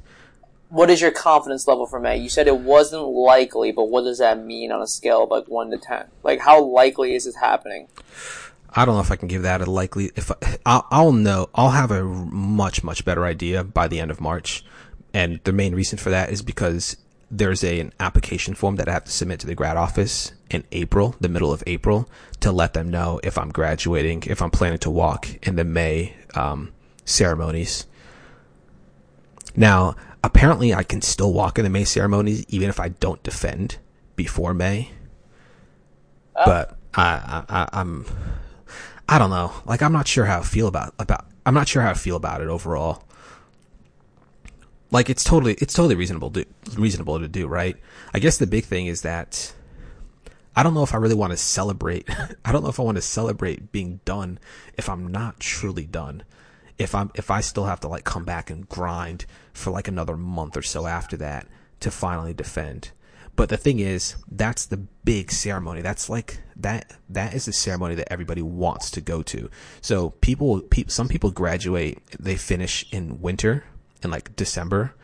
[0.69, 2.17] What is your confidence level for May?
[2.17, 5.47] You said it wasn't likely, but what does that mean on a scale of like
[5.47, 6.07] one to ten?
[6.23, 7.89] Like how likely is it happening?
[8.75, 10.11] I don't know if I can give that a likely.
[10.17, 14.11] If I, I'll, I'll know, I'll have a much much better idea by the end
[14.11, 14.65] of March,
[15.13, 16.97] and the main reason for that is because
[17.31, 20.65] there's a, an application form that I have to submit to the grad office in
[20.71, 22.09] April, the middle of April,
[22.41, 26.15] to let them know if I'm graduating, if I'm planning to walk in the May
[26.35, 26.73] um,
[27.07, 27.87] ceremonies.
[29.57, 33.79] Now, apparently, I can still walk in the May ceremonies even if I don't defend
[34.15, 34.91] before May.
[36.37, 36.45] Oh.
[36.45, 38.07] But I, I, I'm,
[39.09, 39.53] I don't know.
[39.65, 41.27] Like, I'm not sure how I feel about about.
[41.45, 43.05] I'm not sure how I feel about it overall
[44.93, 46.45] like it's totally it's totally reasonable to
[46.77, 47.77] reasonable to do, right?
[48.15, 49.53] I guess the big thing is that
[50.55, 52.09] I don't know if I really want to celebrate.
[52.45, 54.39] I don't know if I want to celebrate being done
[54.77, 56.23] if I'm not truly done.
[56.79, 60.17] If I'm if I still have to like come back and grind for like another
[60.17, 61.49] month or so after that
[61.81, 62.91] to finally defend.
[63.35, 65.81] But the thing is, that's the big ceremony.
[65.81, 66.97] That's like that.
[67.09, 69.51] That is the ceremony that everybody wants to go to.
[69.81, 71.99] So people, pe- some people graduate.
[72.19, 73.65] They finish in winter
[74.03, 74.95] in like December,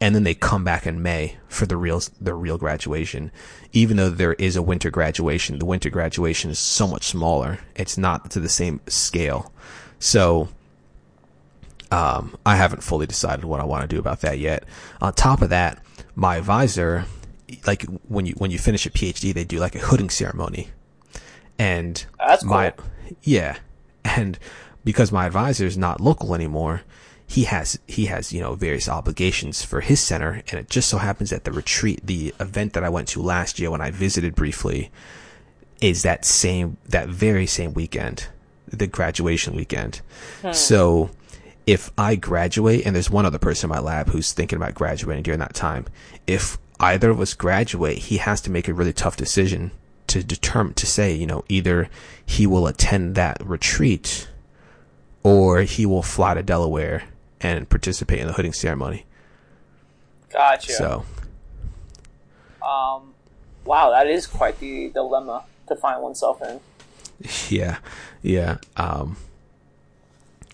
[0.00, 3.30] and then they come back in May for the real the real graduation.
[3.72, 7.60] Even though there is a winter graduation, the winter graduation is so much smaller.
[7.74, 9.52] It's not to the same scale.
[9.98, 10.48] So
[11.90, 14.64] um, I haven't fully decided what I want to do about that yet.
[15.00, 15.82] On top of that,
[16.14, 17.04] my advisor,
[17.66, 20.68] like when you when you finish a PhD, they do like a hooding ceremony,
[21.58, 22.52] and that's cool.
[22.52, 22.74] my
[23.22, 23.58] yeah,
[24.04, 24.38] and
[24.84, 26.82] because my advisor is not local anymore,
[27.26, 30.98] he has he has you know various obligations for his center, and it just so
[30.98, 34.34] happens that the retreat, the event that I went to last year when I visited
[34.34, 34.90] briefly,
[35.80, 38.28] is that same that very same weekend,
[38.68, 40.00] the graduation weekend.
[40.42, 40.52] Hmm.
[40.52, 41.10] So
[41.66, 45.24] if I graduate and there's one other person in my lab who's thinking about graduating
[45.24, 45.86] during that time,
[46.26, 49.70] if either of us graduate, he has to make a really tough decision
[50.08, 51.88] to determine to say, you know, either
[52.24, 54.28] he will attend that retreat
[55.22, 57.04] or he will fly to Delaware
[57.40, 59.04] and participate in the hooding ceremony.
[60.30, 60.72] Gotcha.
[60.72, 61.04] So,
[62.62, 63.14] um,
[63.64, 66.60] wow, that is quite the dilemma to find oneself in.
[67.48, 67.78] Yeah,
[68.20, 68.58] yeah.
[68.76, 69.16] Um,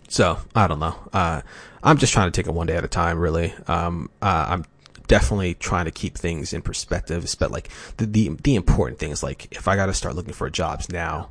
[0.09, 0.95] so I don't know.
[1.13, 1.43] Uh,
[1.83, 3.19] I'm just trying to take it one day at a time.
[3.19, 4.65] Really, um, uh, I'm
[5.07, 7.27] definitely trying to keep things in perspective.
[7.39, 10.49] But like the the, the important things, like if I got to start looking for
[10.51, 11.31] jobs now,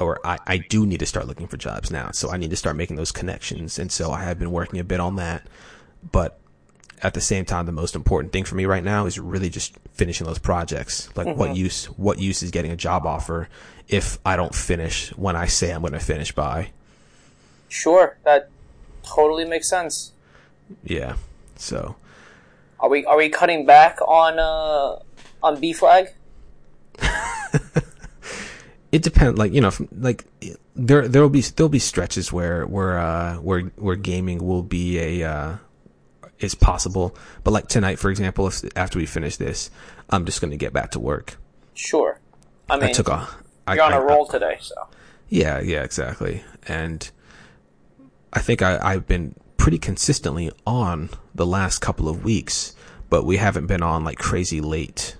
[0.00, 2.10] or I, I do need to start looking for jobs now.
[2.12, 3.78] So I need to start making those connections.
[3.78, 5.46] And so I have been working a bit on that.
[6.10, 6.38] But
[7.02, 9.74] at the same time, the most important thing for me right now is really just
[9.92, 11.14] finishing those projects.
[11.16, 11.38] Like mm-hmm.
[11.38, 13.48] what use, what use is getting a job offer
[13.88, 16.70] if I don't finish when I say I'm going to finish by?
[17.68, 18.16] Sure.
[18.24, 18.50] That
[19.02, 20.12] totally makes sense.
[20.84, 21.16] Yeah.
[21.56, 21.96] So
[22.80, 24.98] are we, are we cutting back on, uh,
[25.42, 26.08] on B flag?
[28.92, 29.38] it depends.
[29.38, 30.24] Like you know, like
[30.74, 34.98] there there will be there'll be stretches where where uh where where gaming will be
[34.98, 35.56] a uh
[36.38, 37.16] is possible.
[37.44, 39.70] But like tonight, for example, if after we finish this,
[40.08, 41.36] I'm just going to get back to work.
[41.74, 42.18] Sure.
[42.68, 43.28] I mean, I took a.
[43.72, 44.74] You're on a roll I, today, so.
[45.28, 47.08] Yeah, yeah, exactly, and
[48.32, 52.74] I think I, I've been pretty consistently on the last couple of weeks,
[53.10, 55.18] but we haven't been on like crazy late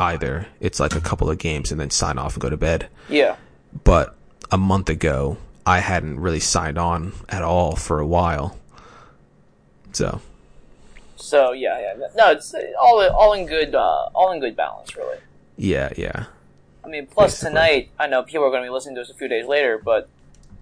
[0.00, 0.46] either.
[0.60, 2.88] It's like a couple of games and then sign off and go to bed.
[3.10, 3.36] Yeah.
[3.84, 4.16] But
[4.50, 8.58] a month ago, I hadn't really signed on at all for a while.
[9.92, 10.22] So.
[11.16, 15.18] So yeah, yeah, no, it's all all in good, uh, all in good balance, really.
[15.58, 16.24] Yeah, yeah.
[16.82, 17.50] I mean, plus Basically.
[17.50, 19.78] tonight, I know people are going to be listening to us a few days later,
[19.78, 20.08] but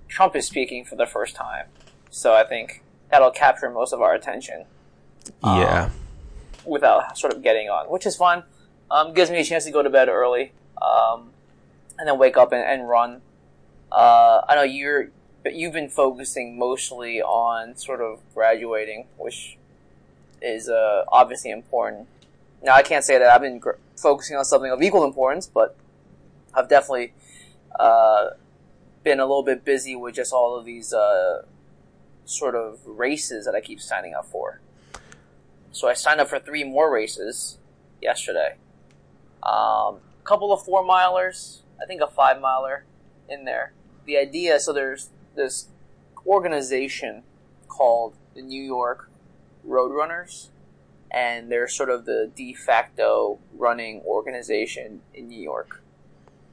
[0.09, 1.67] Trump is speaking for the first time,
[2.11, 4.65] so I think that'll capture most of our attention.
[5.45, 5.85] Yeah.
[5.85, 5.93] Um,
[6.65, 8.45] without sort of getting on, which is fun.
[8.91, 11.31] Um, gives me a chance to go to bed early, um,
[11.99, 13.23] and then wake up and, and run.
[13.93, 15.11] Uh, I know you're,
[15.43, 19.57] but you've been focusing mostly on sort of graduating, which
[20.43, 22.09] is uh, obviously important.
[22.63, 25.77] Now, I can't say that I've been gr- focusing on something of equal importance, but
[26.53, 27.13] I've definitely
[27.79, 28.31] uh,
[29.05, 31.43] been a little bit busy with just all of these uh,
[32.31, 34.61] sort of races that I keep signing up for.
[35.73, 37.59] So I signed up for three more races
[38.01, 38.57] yesterday.
[39.43, 42.85] Um, a couple of four milers, I think a five miler
[43.29, 43.73] in there.
[44.05, 45.69] The idea, so there's this
[46.27, 47.23] organization
[47.69, 49.11] called the New York
[49.67, 50.49] Roadrunners,
[51.11, 55.83] and they're sort of the de facto running organization in New York.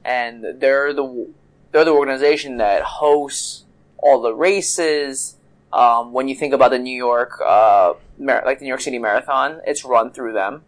[0.04, 1.28] And they're the
[1.70, 3.64] they're the organization that hosts
[3.98, 5.37] all the races.
[5.72, 8.98] Um, when you think about the New York, uh, Mar- like the New York City
[8.98, 10.62] Marathon, it's run through them.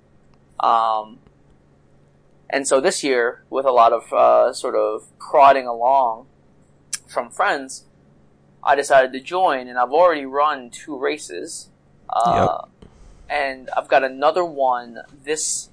[0.60, 1.18] Um,
[2.50, 6.26] and so this year, with a lot of uh, sort of prodding along
[7.06, 7.84] from friends,
[8.62, 11.70] I decided to join, and I've already run two races.
[12.08, 12.90] Uh, yep.
[13.28, 15.70] And I've got another one this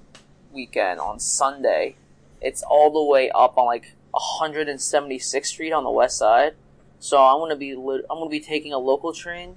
[0.52, 1.96] weekend on Sunday.
[2.40, 6.54] It's all the way up on like 176th Street on the west side.
[7.00, 9.56] So I'm gonna be I'm gonna be taking a local train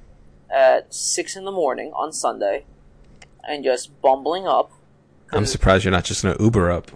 [0.50, 2.66] at six in the morning on Sunday,
[3.48, 4.72] and just bumbling up.
[5.32, 6.92] I'm surprised you're not just gonna Uber up.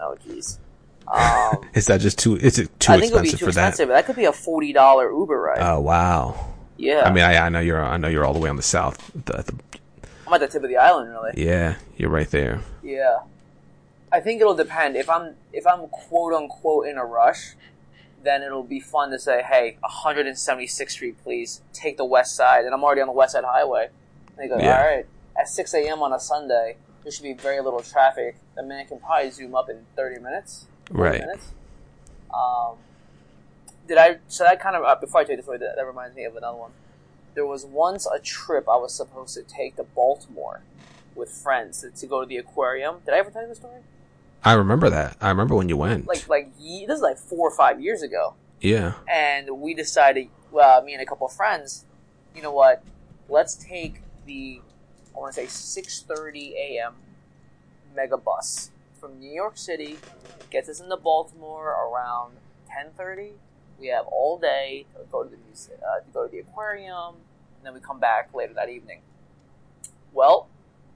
[0.00, 0.58] Oh jeez.
[1.06, 2.36] Um, Is that just too?
[2.36, 2.94] Is it too expensive?
[2.94, 3.88] I think it'll be too for expensive.
[3.88, 4.06] That.
[4.06, 5.58] could be a forty dollar Uber ride.
[5.58, 5.72] that?
[5.72, 6.54] Oh wow.
[6.76, 8.62] yeah, I mean, I, I know you're I know you're all the way on the
[8.62, 9.10] south.
[9.14, 9.54] The, the,
[10.26, 11.32] I'm at the tip of the island, really.
[11.36, 12.60] yeah, you're right there.
[12.82, 13.18] Yeah.
[14.10, 14.96] I think it'll depend.
[14.96, 17.54] If I'm if I'm quote unquote in a rush,
[18.22, 22.74] then it'll be fun to say, "Hey, 176th Street, please take the west side," and
[22.74, 23.88] I'm already on the West Side Highway.
[24.28, 24.78] And they go, Yeah.
[24.80, 25.06] "All right."
[25.38, 26.02] At 6 a.m.
[26.02, 28.36] on a Sunday, there should be very little traffic.
[28.54, 30.66] The man can probably zoom up in 30 minutes.
[30.88, 31.20] 40 Right.
[31.20, 31.52] Minutes.
[32.32, 32.76] Um,
[33.86, 34.18] did I?
[34.28, 36.24] So that kind of uh, before I tell you the story, that, that reminds me
[36.24, 36.72] of another one.
[37.34, 40.62] There was once a trip I was supposed to take to Baltimore
[41.14, 42.96] with friends to, to go to the aquarium.
[43.04, 43.80] Did I ever tell you the story?
[44.46, 45.16] I remember that.
[45.20, 46.06] I remember when you went.
[46.06, 48.94] like like ye- this is like four or five years ago, yeah.
[49.12, 51.84] and we decided, well, me and a couple of friends,
[52.34, 52.80] you know what?
[53.28, 54.60] Let's take the
[55.16, 56.94] I want to say six thirty a.m.
[57.94, 58.70] mega bus
[59.00, 59.98] from New York City,
[60.50, 62.34] gets us into Baltimore around
[62.70, 63.32] ten thirty.
[63.80, 67.16] We have all day to go to the muse- uh, to go to the aquarium,
[67.56, 69.00] and then we come back later that evening.
[70.12, 70.48] Well,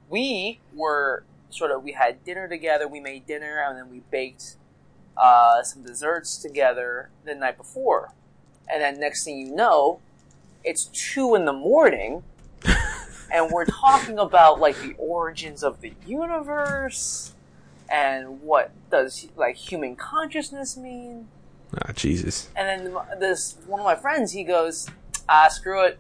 [0.09, 2.89] we were sort of we had dinner together.
[2.89, 4.57] We made dinner, and then we baked
[5.17, 8.13] uh, some desserts together the night before.
[8.73, 10.01] And then next thing you know,
[10.65, 12.23] it's two in the morning,
[13.33, 17.35] and we're talking about like the origins of the universe
[17.91, 21.29] and what does like human consciousness mean.
[21.77, 22.49] Ah, Jesus.
[22.57, 24.89] And then this one of my friends, he goes,
[25.29, 25.99] "Ah, screw it,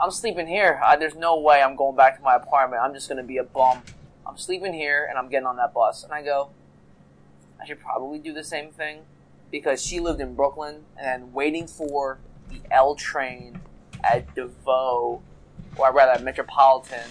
[0.00, 0.80] I'm sleeping here.
[0.84, 2.82] Uh, there's no way I'm going back to my apartment.
[2.82, 3.82] I'm just gonna be a bum.
[4.26, 6.50] I'm sleeping here, and I'm getting on that bus." And I go,
[7.60, 9.04] "I should probably do the same thing,"
[9.50, 12.18] because she lived in Brooklyn, and waiting for
[12.48, 13.60] the L train
[14.04, 15.22] at DeVoe,
[15.76, 17.08] or rather at Metropolitan,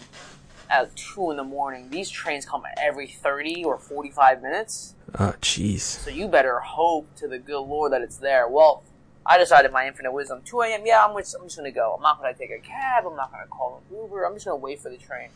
[0.70, 1.89] at two in the morning.
[1.89, 4.95] These trains come every thirty or forty-five minutes.
[5.20, 5.82] Oh, jeez.
[5.82, 8.47] So you better hope to the good Lord that it's there.
[8.47, 8.84] Well,
[9.26, 10.41] I decided my infinite wisdom.
[10.45, 10.82] 2 a.m.
[10.86, 11.95] Yeah, I'm just, I'm just gonna go.
[11.97, 13.05] I'm not gonna take a cab.
[13.05, 14.24] I'm not gonna call an Uber.
[14.24, 15.30] I'm just gonna wait for the train.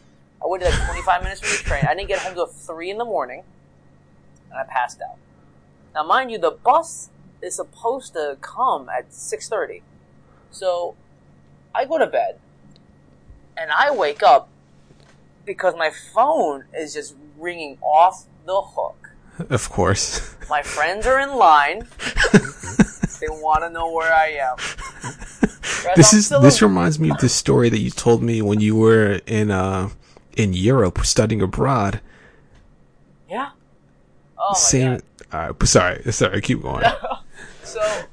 [0.44, 1.86] I waited like 25 minutes for the train.
[1.88, 3.44] I didn't get home till three in the morning,
[4.50, 5.18] and I passed out.
[5.94, 7.10] Now, mind you, the bus
[7.42, 9.82] is supposed to come at 6:30.
[10.52, 10.96] So
[11.74, 12.40] I go to bed,
[13.58, 14.50] and I wake up
[15.46, 19.12] because my phone is just ringing off the hook.
[19.50, 20.36] Of course.
[20.50, 21.88] My friends are in line.
[23.20, 24.58] they want to know where I am.
[25.84, 28.60] Whereas this I'm is this reminds me of the story that you told me when
[28.60, 29.90] you were in uh
[30.36, 32.02] in Europe studying abroad.
[33.30, 33.52] yeah.
[34.38, 35.02] Oh my Same.
[35.32, 35.54] god.
[35.62, 36.42] Uh, sorry, sorry.
[36.42, 36.84] Keep going.
[37.64, 38.08] So I,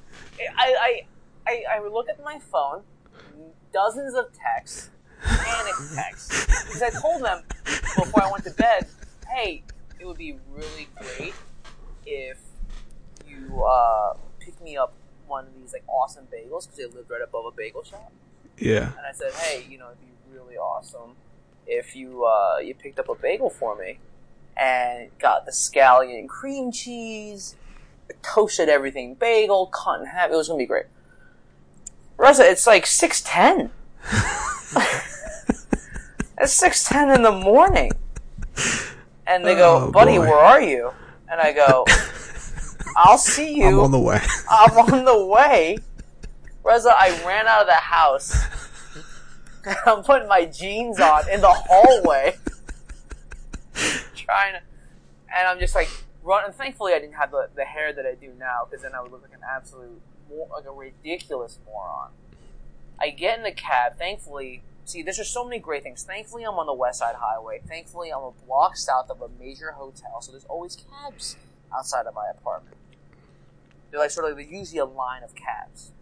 [0.59, 1.03] I
[1.47, 2.83] I I look at my phone,
[3.73, 4.91] dozens of texts,
[5.23, 8.89] panic texts, because I told them before I went to bed,
[9.29, 9.63] hey,
[10.01, 11.35] it would be really great
[12.05, 12.39] if
[13.29, 14.95] you uh, pick me up
[15.29, 18.11] one of these like awesome bagels because they lived right above a bagel shop.
[18.59, 18.87] Yeah.
[18.99, 21.15] and I said, "Hey, you know, it'd be really awesome
[21.67, 23.99] if you uh, you picked up a bagel for me
[24.57, 27.57] and got the scallion cream cheese,
[28.23, 30.31] toasted everything bagel, cut in half.
[30.31, 30.87] It was gonna be great."
[32.17, 33.71] Reza, it's like six ten.
[36.39, 37.93] it's six ten in the morning,
[39.27, 40.27] and they go, Oh, "Buddy, boy.
[40.27, 40.93] where are you?"
[41.31, 41.85] And I go,
[42.97, 44.21] "I'll see you." I'm on the way.
[44.51, 45.79] I'm on the way.
[46.65, 48.62] Reza, I ran out of the house.
[49.87, 52.37] I'm putting my jeans on in the hallway.
[54.17, 54.61] trying to.
[55.35, 55.89] And I'm just like,
[56.23, 56.45] run.
[56.45, 59.03] And thankfully, I didn't have the, the hair that I do now, because then I
[59.03, 60.01] would look like an absolute,
[60.31, 62.11] like a ridiculous moron.
[63.01, 63.99] I get in the cab.
[63.99, 66.03] Thankfully, see, there's just so many great things.
[66.03, 67.61] Thankfully, I'm on the West Side Highway.
[67.67, 71.37] Thankfully, I'm a block south of a major hotel, so there's always cabs
[71.75, 72.77] outside of my apartment.
[73.91, 75.93] They're like sort of usually a line of cabs.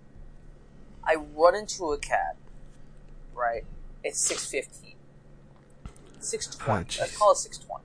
[1.05, 2.37] I run into a cab,
[3.41, 3.65] right?
[4.05, 4.95] It's six fifteen.
[6.21, 6.99] Six twenty.
[6.99, 7.85] Oh, Let's call it six twenty.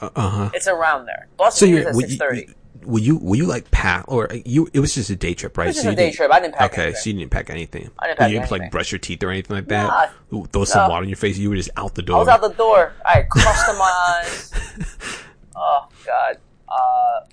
[0.00, 0.50] Uh huh.
[0.54, 1.28] It's around there.
[1.36, 2.48] Bus So you're at six you, thirty.
[2.84, 4.68] were you were you like pack or you?
[4.72, 5.66] It was just a day trip, right?
[5.66, 6.30] It was just so a day didn't- trip.
[6.32, 7.00] I didn't pack Okay, anything.
[7.00, 7.90] so you didn't pack anything.
[7.98, 8.58] I didn't pack you to, anything.
[8.60, 10.12] like brush your teeth or anything like that?
[10.32, 10.90] Ooh, Throw some No.
[10.90, 11.36] water in your face.
[11.38, 12.16] You were just out the door.
[12.16, 12.92] I was out the door.
[13.04, 14.50] I crust in my eyes.
[15.56, 16.38] Oh god.
[16.68, 17.26] Uh,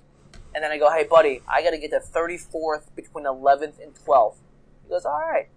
[0.54, 3.96] and then I go, "Hey, buddy, I got to get to 34th between 11th and
[4.06, 4.36] 12th."
[4.84, 5.48] He goes, "All right,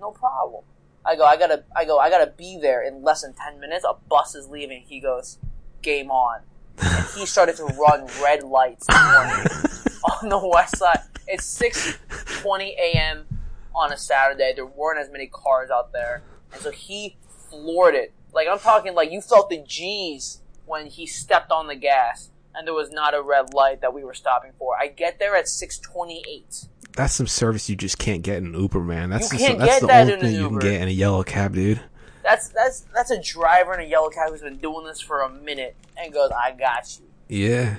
[0.00, 0.64] no problem."
[1.08, 3.84] I go, "I gotta, I go, I gotta be there in less than 10 minutes.
[3.88, 5.38] A bus is leaving." He goes,
[5.82, 6.42] "Game on."
[6.80, 11.00] and he started to run red lights on the west side.
[11.26, 11.98] It's six
[12.40, 13.26] twenty a.m.
[13.74, 14.52] on a Saturday.
[14.54, 17.16] There weren't as many cars out there, and so he
[17.50, 18.12] floored it.
[18.32, 22.66] Like I'm talking, like you felt the G's when he stepped on the gas, and
[22.66, 24.76] there was not a red light that we were stopping for.
[24.78, 26.68] I get there at six twenty-eight.
[26.96, 29.10] That's some service you just can't get in Uber, man.
[29.10, 30.88] That's You the, can't that's get the that only in thing you can get in
[30.88, 31.80] a yellow cab, dude.
[32.24, 35.28] That's that's that's a driver in a yellow cab who's been doing this for a
[35.30, 37.76] minute and goes, "I got you." Yeah.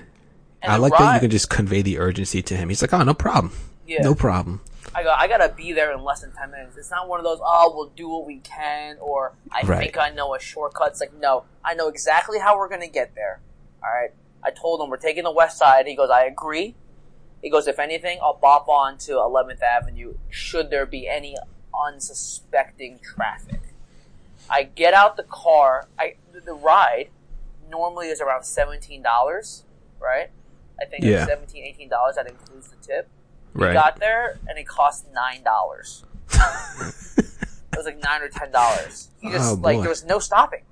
[0.61, 2.67] And I the like that you can just convey the urgency to him.
[2.69, 3.53] He's like, oh, no problem.
[3.87, 4.01] Yeah.
[4.01, 4.59] No problem.
[4.93, 6.75] I go, I gotta be there in less than 10 minutes.
[6.77, 9.79] It's not one of those, oh, we'll do what we can, or I Right.
[9.79, 10.89] think I know a shortcut.
[10.89, 13.39] It's like, no, I know exactly how we're gonna get there.
[13.81, 14.11] Alright?
[14.43, 15.87] I told him we're taking the west side.
[15.87, 16.75] He goes, I agree.
[17.41, 21.35] He goes, if anything, I'll bop on to 11th Avenue should there be any
[21.73, 23.61] unsuspecting traffic.
[24.49, 25.87] I get out the car.
[25.97, 27.09] I the- ride
[27.69, 29.63] normally is around seventeen dollars,
[29.99, 30.31] right?
[30.81, 31.17] I think Yeah.
[31.19, 32.15] it's seventeen, eighteen dollars.
[32.15, 33.07] That includes the tip.
[33.53, 33.73] We Right.
[33.73, 36.03] got there and it cost nine dollars.
[36.31, 39.09] it was like nine or ten dollars.
[39.19, 39.81] He just Oh, like boy.
[39.81, 40.63] there was no stopping.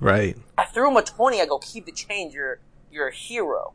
[0.00, 0.36] right.
[0.56, 1.40] I threw him a twenty.
[1.42, 2.32] I go, keep the change.
[2.34, 2.60] You're
[2.90, 3.74] you're a hero.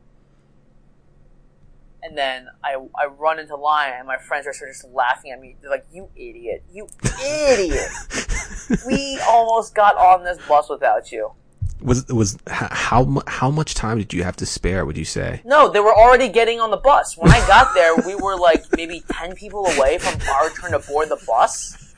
[2.04, 5.56] And then I I run into line and my friends are just laughing at me.
[5.60, 6.64] They're like, "You idiot!
[6.72, 6.88] You
[7.24, 7.90] idiot!
[8.86, 11.32] we almost got on this bus without you."
[11.80, 14.84] Was was how how much time did you have to spare?
[14.84, 15.42] Would you say?
[15.44, 17.16] No, they were already getting on the bus.
[17.16, 20.78] When I got there, we were like maybe 10 people away from our turn to
[20.80, 21.94] board the bus.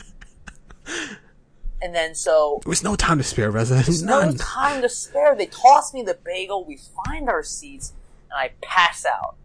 [1.82, 3.82] And then so, There was no time to spare, Reza.
[4.06, 4.36] no None.
[4.38, 5.34] time to spare.
[5.36, 7.92] They toss me the bagel, we find our seats,
[8.30, 9.36] and I pass out.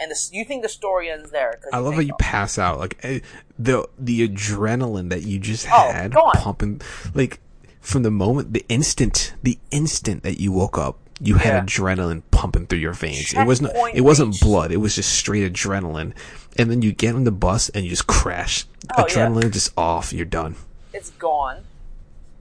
[0.00, 1.60] And the, you think the story ends there.
[1.72, 2.78] I love how you pass out.
[2.78, 3.20] Like eh,
[3.58, 6.32] the the adrenaline that you just Oh, had on.
[6.32, 6.80] pumping.
[7.14, 7.38] Like
[7.80, 11.60] from the moment, the instant, the instant that you woke up, you had Yeah.
[11.64, 13.34] adrenaline pumping through your veins.
[13.34, 13.72] it wasn't.
[13.94, 14.42] It wasn't reached.
[14.42, 14.72] blood.
[14.72, 16.14] It was just straight adrenaline.
[16.56, 18.64] And then you get on the bus and you just crash.
[18.96, 19.14] Oh, yeah.
[19.28, 20.12] adrenaline just off.
[20.14, 20.56] You're done.
[20.94, 21.64] it's gone.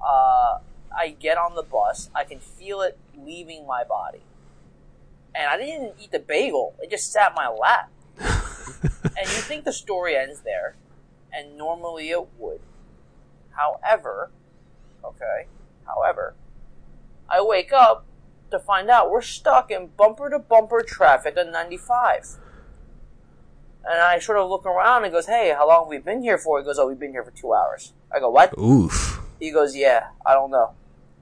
[0.02, 0.60] Uh,
[0.98, 2.10] I get on the bus.
[2.16, 4.20] I can feel it leaving my body.
[5.40, 6.76] And I didn't even eat the bagel.
[6.82, 7.90] It just sat in my lap.
[8.20, 10.76] and you think the story ends there.
[11.32, 12.60] And normally it would.
[13.52, 14.32] However,
[15.02, 15.48] okay,
[15.88, 16.36] however,
[17.30, 18.06] I wake up
[18.52, 22.36] to find out we're stuck in bumper to bumper traffic on 95.
[23.86, 26.38] And I sort of look around and goes, hey, how long have we been here
[26.38, 26.60] for?
[26.60, 27.94] He goes, oh, we've been here for two hours.
[28.14, 28.58] I go, what?
[28.60, 29.22] Oof.
[29.40, 30.74] He goes, yeah, I don't know.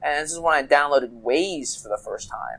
[0.02, 2.58] And this is when I downloaded Waze for the first time.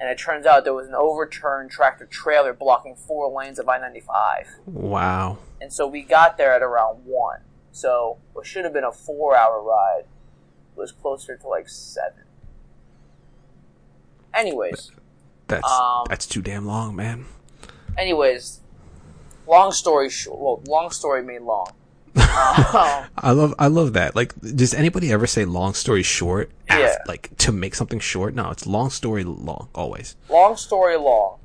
[0.00, 3.78] And it turns out there was an overturned tractor trailer blocking four lanes of I
[3.78, 4.46] 95.
[4.66, 5.38] Wow.
[5.60, 7.40] And so we got there at around 1.
[7.72, 10.04] So what should have been a four hour ride
[10.76, 12.12] was closer to like 7.
[14.34, 14.92] Anyways,
[15.48, 17.26] That's Um, that's too damn long, man.
[17.96, 18.60] anyways,
[19.46, 21.72] long story short, well, long story made long.
[22.16, 24.14] I love I love that.
[24.16, 26.50] Like, does anybody ever say long story short?
[26.68, 26.96] af- Yeah.
[27.06, 28.34] like to make something short?
[28.34, 30.16] No, it's long story long always.
[30.28, 31.38] long story long,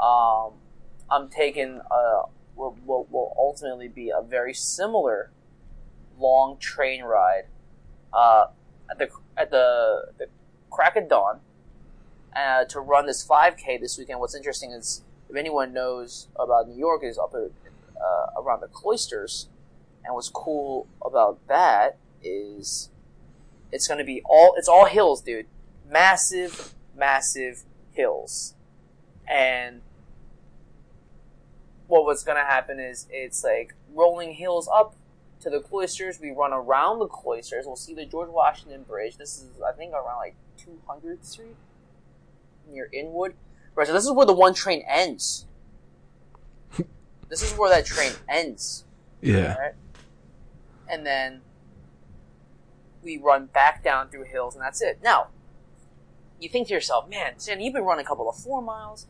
[0.00, 0.52] um,
[1.10, 2.22] I'm taking a
[2.56, 5.30] will, will will ultimately be a very similar
[6.18, 7.44] long train ride
[8.12, 8.46] uh,
[8.90, 10.26] at the at the, the
[10.70, 11.40] crack of dawn
[12.34, 14.20] uh, to run this 5K this weekend.
[14.20, 17.50] What's interesting is if anyone knows about New York is up at,
[18.00, 19.48] uh, around the cloisters,
[20.08, 22.88] and what's cool about that is
[23.70, 25.46] it's going to be all it's all hills, dude.
[25.88, 28.54] Massive, massive hills,
[29.28, 29.82] and
[31.86, 34.96] what what's going to happen is it's like rolling hills up
[35.40, 36.18] to the cloisters.
[36.20, 37.66] We run around the cloisters.
[37.66, 39.18] We'll see the George Washington Bridge.
[39.18, 41.56] This is I think around like 200th Street
[42.70, 43.34] near Inwood.
[43.74, 45.44] Right, so this is where the one train ends.
[47.28, 48.84] this is where that train ends.
[49.20, 49.54] Yeah.
[49.54, 49.74] Alright?
[50.90, 51.40] And then
[53.02, 55.00] we run back down through hills, and that's it.
[55.02, 55.28] Now,
[56.40, 59.06] you think to yourself, man, Sandy, you've been running a couple of four miles,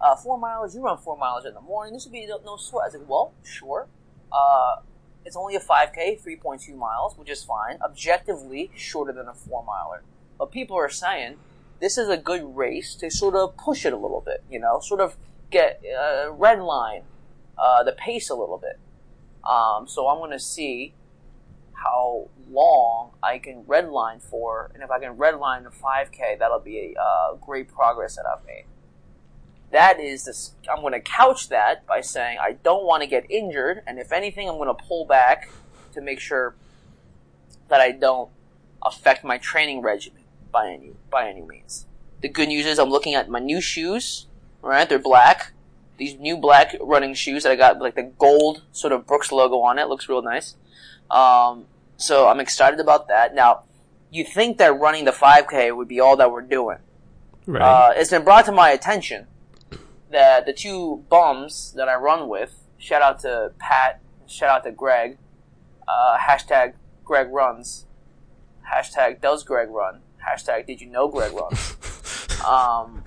[0.00, 0.74] uh, four miles.
[0.74, 1.94] You run four miles in the morning.
[1.94, 2.90] This would be no, sweat.
[2.94, 3.88] I like, well, sure.
[4.32, 4.76] Uh,
[5.24, 7.78] it's only a 5K, 3.2 miles, which is fine.
[7.82, 10.02] Objectively, shorter than a four miler.
[10.38, 11.36] But people are saying
[11.80, 14.80] this is a good race to sort of push it a little bit, you know,
[14.80, 15.16] sort of
[15.50, 17.02] get uh, red line
[17.58, 18.78] uh, the pace a little bit.
[19.48, 20.94] Um, so I'm going to see
[21.82, 26.94] how long I can redline for, and if I can redline the 5K, that'll be
[26.96, 28.64] a uh, great progress that I've made.
[29.70, 30.52] That is this.
[30.70, 34.12] I'm going to couch that by saying I don't want to get injured, and if
[34.12, 35.50] anything, I'm going to pull back
[35.92, 36.54] to make sure
[37.68, 38.30] that I don't
[38.82, 41.86] affect my training regimen by any by any means.
[42.22, 44.26] The good news is I'm looking at my new shoes.
[44.62, 45.52] Right, they're black.
[45.98, 49.60] These new black running shoes that I got like the gold sort of Brooks logo
[49.60, 49.88] on it.
[49.88, 50.56] Looks real nice.
[51.10, 53.34] Um, so I'm excited about that.
[53.34, 53.64] Now,
[54.10, 56.78] you think that running the 5K would be all that we're doing.
[57.46, 57.62] Right.
[57.62, 59.26] Uh, it's been brought to my attention
[60.10, 64.72] that the two bums that I run with, shout out to Pat, shout out to
[64.72, 65.18] Greg,
[65.86, 67.86] uh, hashtag Greg runs,
[68.72, 71.76] hashtag does Greg run, hashtag did you know Greg runs.
[72.46, 73.02] um,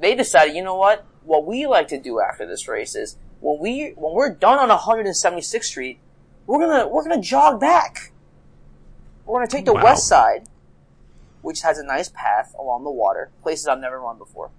[0.00, 1.06] they decided, you know what?
[1.22, 4.70] What we like to do after this race is when we when we're done on
[4.76, 5.98] 176th Street,
[6.46, 8.10] we're gonna we're gonna jog back.
[9.26, 9.84] We're gonna take the Wow.
[9.84, 10.48] west side,
[11.42, 14.50] which has a nice path along the water, places I've never run before.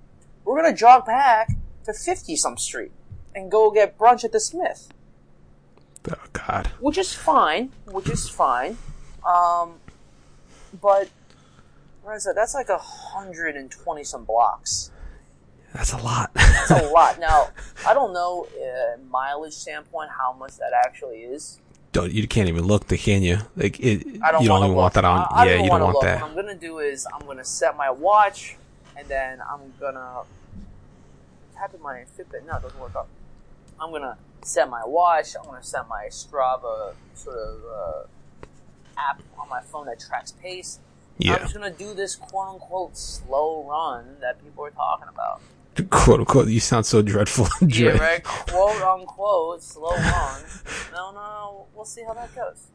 [0.44, 1.50] We're gonna jog back
[1.86, 2.92] to 50 some street
[3.34, 4.90] and go get brunch at the Smith,
[6.12, 6.68] oh God.
[6.80, 8.78] which is fine, which is fine.
[9.28, 9.80] Um,
[10.80, 11.10] but
[12.04, 12.36] what is that?
[12.36, 14.92] That's like a hundred and twenty some blocks.
[15.76, 16.34] That's a lot.
[16.34, 17.20] That's a lot.
[17.26, 17.50] Now,
[17.86, 21.60] I don't know uh, mileage standpoint how much that actually is.
[21.92, 23.40] don't you can't even look, the can you?
[23.58, 24.22] Like it.
[24.24, 25.28] I don't you don't even want that on.
[25.32, 26.04] I, I yeah, don't you don't want look.
[26.04, 26.22] that.
[26.22, 28.56] What I'm gonna do is I'm gonna set my watch,
[28.98, 30.22] and then I'm gonna
[31.56, 32.46] tap in my Fitbit.
[32.46, 33.08] No, it doesn't work out.
[33.80, 35.36] I'm gonna set my watch.
[35.38, 38.48] I'm gonna set my Strava sort of uh,
[38.98, 40.80] app on my phone that tracks pace.
[41.22, 45.42] I'm just gonna do this quote unquote slow run that people are talking about.
[45.90, 46.48] Quote unquote.
[46.48, 47.48] You sound so dreadful.
[47.68, 48.24] Yeah, right.
[48.24, 50.42] Quote unquote slow run.
[50.94, 52.68] No, no, we'll see how that goes.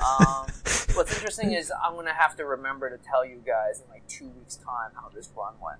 [0.00, 0.46] Um,
[0.94, 4.28] what's interesting is I'm gonna have to remember to tell you guys in like two
[4.28, 5.78] weeks' time how this run went.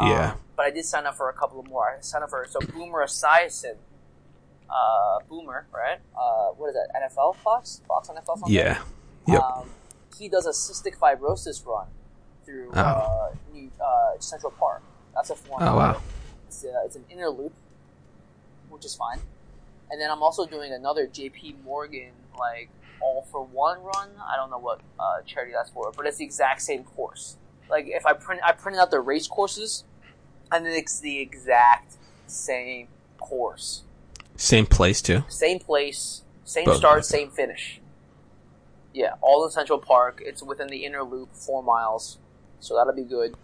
[0.00, 0.34] Um, Yeah.
[0.56, 1.96] But I did sign up for a couple of more.
[1.96, 3.76] I signed up for so Boomer Esiason,
[4.68, 5.98] uh, Boomer, right?
[6.18, 6.88] Uh, what is that?
[7.00, 7.80] NFL Fox?
[7.86, 8.24] Fox NFL?
[8.38, 8.52] Something?
[8.52, 8.78] Yeah.
[9.28, 9.40] Yep.
[9.42, 9.70] Um,
[10.18, 11.86] he does a cystic fibrosis run
[12.44, 12.80] through Oh.
[12.80, 14.82] uh, New, uh, Central Park.
[15.14, 15.62] That's a form.
[15.62, 16.02] Oh, wow.
[16.46, 17.52] It's, uh, it's an inner loop,
[18.68, 19.20] which is fine.
[19.90, 22.68] And then I'm also doing another JP Morgan like
[23.00, 24.10] all for one run.
[24.26, 27.36] I don't know what uh, charity that's for, but it's the exact same course.
[27.70, 29.84] Like if I print, I printed out the race courses,
[30.50, 31.94] and then it's the exact
[32.26, 32.88] same
[33.18, 33.82] course,
[34.36, 35.24] Same place too.
[35.28, 37.80] same place, same Both, start, same finish.
[38.92, 40.20] Yeah, all in Central Park.
[40.24, 42.18] It's within the inner loop, four miles,
[42.60, 43.34] so that'll be good.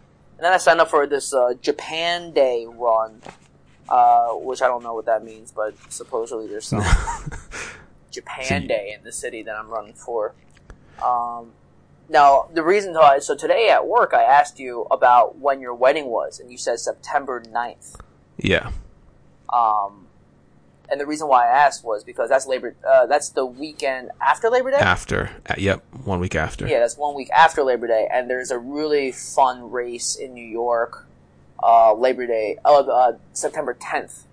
[0.41, 3.21] And then I signed up for this uh, Japan Day run,
[3.91, 6.83] uh, which I don't know what that means, but supposedly there's some
[8.11, 10.35] Japan Day in the city that I'm running for.
[11.05, 11.53] Um,
[12.09, 16.07] now, the reason why, so today at work, I asked you about when your wedding
[16.07, 18.01] was, and you said September 9th.
[18.39, 18.73] Yeah.
[19.53, 20.07] Um,
[20.91, 24.49] and the reason why I asked was because that's Labor, uh, that's the weekend after
[24.51, 24.79] Labor Day.
[24.79, 25.31] After.
[25.49, 25.85] Uh, yep.
[26.05, 26.67] One week after.
[26.67, 30.47] Yeah, that's one week after Labor Day, and there's a really fun race in New
[30.47, 31.07] York,
[31.63, 34.25] uh, Labor Day, uh, uh, September 10th.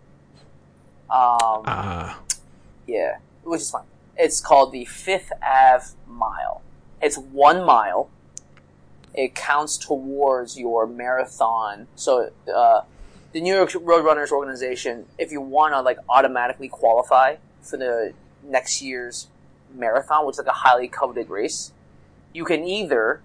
[1.09, 2.19] Um, Ah.
[2.85, 3.83] yeah, which is fun.
[4.17, 6.61] It's called the Fifth Ave Mile.
[7.01, 8.09] It's one mile.
[9.13, 11.87] It counts towards your marathon.
[11.95, 12.81] So, uh,
[13.33, 18.13] the New York Roadrunners organization, if you want to like automatically qualify for the
[18.43, 19.27] next year's
[19.73, 21.71] marathon, which is like a highly coveted race,
[22.33, 23.21] you can either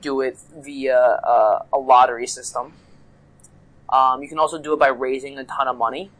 [0.00, 2.72] do it via uh, a lottery system.
[3.88, 6.10] Um, you can also do it by raising a ton of money.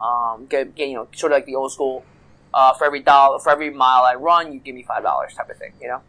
[0.00, 2.04] Um, get, get you know sort of like the old school.
[2.54, 5.50] Uh, for every dollar, for every mile I run, you give me five dollars type
[5.50, 6.00] of thing, you know.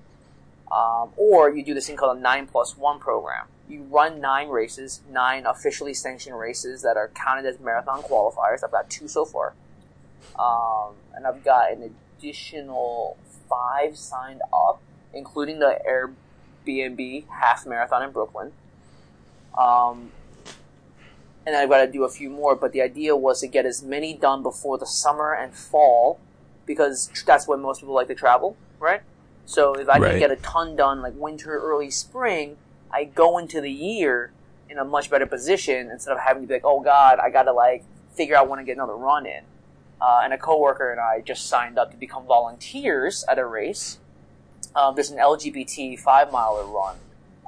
[0.71, 3.47] Um, or you do this thing called a nine plus one program.
[3.69, 8.63] You run nine races, nine officially sanctioned races that are counted as marathon qualifiers.
[8.63, 9.53] I've got two so far,
[10.39, 13.17] um, and I've got an additional
[13.49, 14.81] five signed up,
[15.13, 18.53] including the Airbnb half marathon in Brooklyn.
[19.57, 20.11] Um,
[21.45, 22.55] and I've got to do a few more.
[22.55, 26.19] But the idea was to get as many done before the summer and fall,
[26.65, 29.01] because that's when most people like to travel, right?
[29.45, 30.11] So if I Right.
[30.11, 32.57] can get a ton done like winter, early spring,
[32.91, 34.31] I go into the year
[34.69, 37.43] in a much better position instead of having to be like, oh god, I got
[37.43, 37.83] to like
[38.13, 39.43] figure out when to get another run in.
[39.99, 43.97] Uh, and a coworker and I just signed up to become volunteers at a race.
[44.75, 46.97] Um, there's an LGBT five miler run.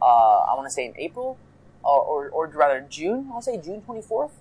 [0.02, 1.38] Uh, I want to say in April,
[1.84, 3.30] or, or, or rather June.
[3.32, 4.32] I'll say June 24th.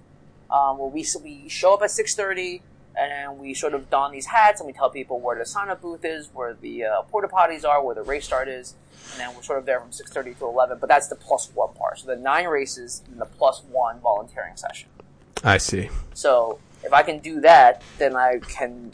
[0.50, 2.62] Um, where we we show up at 6:30
[2.98, 5.80] and we sort of don these hats and we tell people where the sign up
[5.80, 8.74] booth is, where the uh, porta potties are, where the race start is,
[9.12, 10.78] and then we're sort of there from 6:30 to 11.
[10.80, 11.98] But that's the plus one part.
[11.98, 14.88] So the nine races and the plus one volunteering session.
[15.44, 15.88] I see.
[16.14, 18.92] So if I can do that, then I can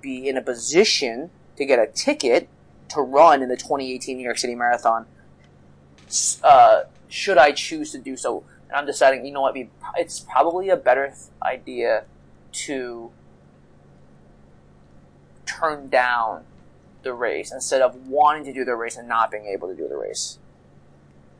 [0.00, 2.48] be in a position to get a ticket
[2.90, 5.06] to run in the 2018 New York City Marathon
[6.42, 8.44] uh, should I choose to do so?
[8.68, 9.56] And I'm deciding, you know what,
[9.96, 12.04] it's probably a better idea
[12.52, 13.10] to
[15.46, 16.44] turn down
[17.02, 19.88] the race instead of wanting to do the race and not being able to do
[19.88, 20.38] the race.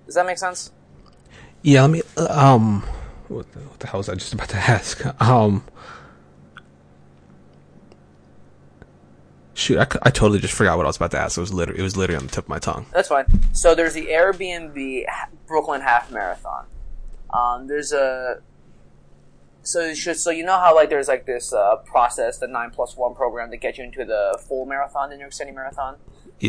[0.06, 0.70] Does that make sense?
[1.62, 2.02] Yeah, let me.
[2.16, 2.82] uh, Um,
[3.28, 5.04] what the, what the hell was I just about to ask?
[5.20, 5.64] Um,
[9.54, 11.36] shoot, I, I totally just forgot what I was about to ask.
[11.36, 12.86] It was literally it was literally on the tip of my tongue.
[12.92, 13.26] That's fine.
[13.52, 15.04] So there's the Airbnb
[15.46, 16.66] Brooklyn Half Marathon.
[17.34, 18.40] Um, there's a
[19.66, 22.96] so should so you know how like there's like this uh, process, the nine plus
[22.96, 25.96] one program to get you into the full marathon, the New York City Marathon.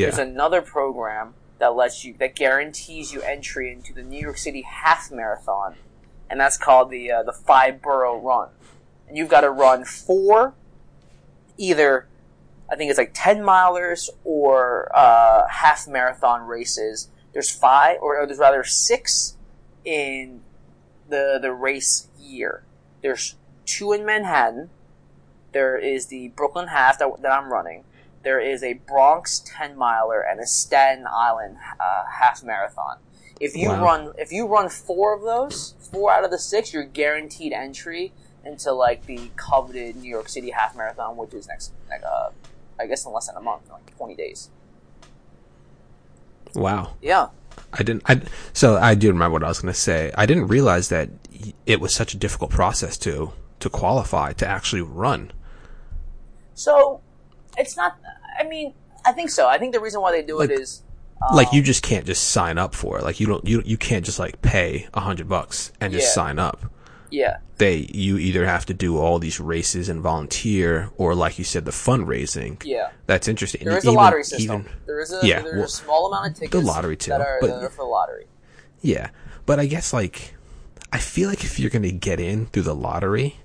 [0.04, 4.62] There's another program that lets you that guarantees you entry into the New York City
[4.62, 5.76] Half Marathon,
[6.30, 8.50] and that's called the uh, the Five Borough Run.
[9.08, 10.54] And you've got to run four,
[11.58, 12.08] either
[12.70, 17.10] I think it's like ten milers or uh, half marathon races.
[17.34, 19.38] There's five, or, or there's rather six
[19.84, 20.42] in
[21.10, 22.64] the the race year.
[23.02, 23.36] There's
[23.66, 24.70] two in Manhattan.
[25.54, 27.84] There is the Brooklyn half that, that I'm running.
[28.24, 32.98] There is a Bronx ten miler and a Staten Island uh, half marathon.
[33.40, 33.84] If you Wow.
[33.84, 38.12] run if you run four of those, four out of the six, you're guaranteed entry
[38.44, 42.30] into like the coveted New York City half marathon, which is next, like, uh,
[42.80, 44.50] I guess in less than a month, like 20 days.
[46.56, 46.94] wow.
[47.02, 47.28] Yeah.
[47.74, 48.04] I didn't.
[48.06, 48.22] I
[48.54, 50.12] so I do remember what I was going to say.
[50.16, 51.10] I didn't realize that
[51.66, 55.32] it was such a difficult process to to qualify to actually run.
[56.54, 57.02] So
[57.58, 57.98] it's not.
[58.40, 58.74] I mean,
[59.06, 59.48] I think so.
[59.48, 60.84] I think the reason why they do Like- it is
[61.34, 63.04] like um, you just can't just sign up for it.
[63.04, 66.14] Like you don't you you can't just like pay a hundred bucks and just Yeah.
[66.14, 66.72] sign up.
[67.10, 67.38] Yeah.
[67.58, 71.66] They you either have to do all these races and volunteer, or like you said,
[71.66, 72.62] the fundraising.
[72.64, 72.90] Yeah.
[73.08, 73.66] That's interesting.
[73.66, 74.44] There is Even- a lottery system.
[74.62, 76.52] even- there is a yeah, there's well, a small amount of tickets.
[76.52, 78.26] The lottery too, that are, but- that are for the lottery.
[78.82, 79.10] Yeah,
[79.48, 80.36] but I guess like
[80.92, 83.38] I feel like if you're gonna get in through the lottery,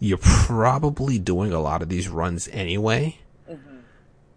[0.00, 3.18] you're probably doing a lot of these runs anyway.
[3.50, 3.76] Mm-hmm.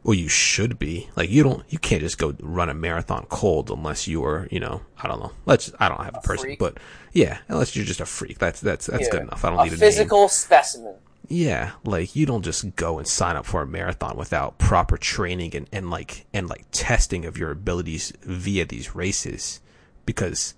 [0.04, 1.10] Or you should be.
[1.16, 4.82] Like you don't you can't just go run a marathon cold unless you're, you know,
[5.02, 5.32] I don't know.
[5.46, 6.60] Let's I don't have a, person, freak?
[6.60, 6.78] but
[7.12, 8.38] yeah, unless you're just a freak.
[8.40, 9.12] That's that's that's Yeah.
[9.12, 9.44] good enough.
[9.44, 9.80] I don't a need a name.
[9.80, 10.96] physical specimen.
[11.30, 15.56] Yeah, like you don't just go and sign up for a marathon without proper training
[15.58, 19.60] and, and like and like testing of your abilities via these races
[20.06, 20.54] because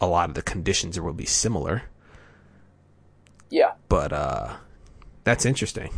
[0.00, 1.84] a lot of the conditions will be similar.
[3.50, 3.72] Yeah.
[3.88, 4.56] But uh
[5.24, 5.92] that's interesting.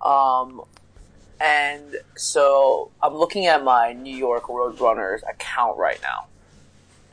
[0.00, 0.62] Um,
[1.40, 6.26] and so I'm looking at my New York Roadrunners account right now,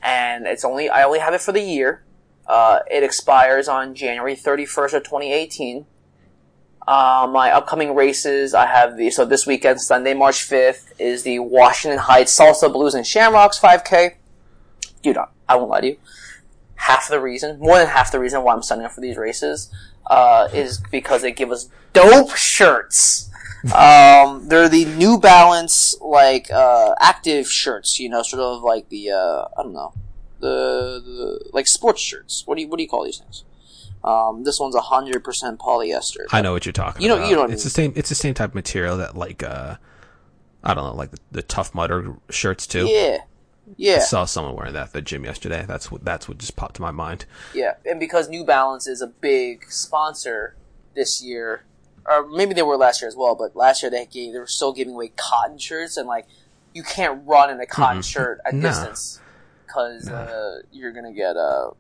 [0.04, 2.04] and it's only I only have it for the year.
[2.45, 5.86] Uh, it expires on January 31st of 2018.
[6.88, 11.39] Uh, my upcoming races, I have the so this weekend, Sunday, March 5th, is the
[11.39, 14.16] Washington Heights Salsa Blues and Shamrocks 5K.
[15.04, 15.97] Dude, I, I won't lie to you.
[16.76, 19.70] Half the reason, more than half the reason why I'm signing up for these races,
[20.08, 23.30] uh, is because they give us dope shirts.
[23.74, 29.12] Um, they're the New Balance like uh, active shirts, you know, sort of like the
[29.12, 29.93] uh, I don't know,
[30.41, 32.43] the, the like sports shirts.
[32.45, 33.45] What do you what do you call these things?
[34.04, 36.26] Um, this one's hundred percent polyester.
[36.34, 37.30] I know what you're talking You know- about.
[37.30, 39.78] you know it's the same it's the same type of material that like uh
[40.62, 42.86] I don't know, like the, the tough mudder shirts too.
[42.86, 43.20] Yeah,
[43.74, 45.65] I yeah, saw someone wearing that at the gym yesterday.
[45.67, 47.26] That's what that's what just popped to my mind.
[47.53, 47.74] yeah.
[47.86, 50.55] And because New Balance is a big sponsor
[50.95, 51.63] this year,
[52.05, 54.47] or maybe they were last year as well, but last year they gave they were
[54.47, 56.26] still giving away cotton shirts, and like
[56.74, 58.69] you can't run in a cotton shirt at Nah.
[58.69, 59.19] distance
[59.65, 61.71] because uh, you're gonna get uh,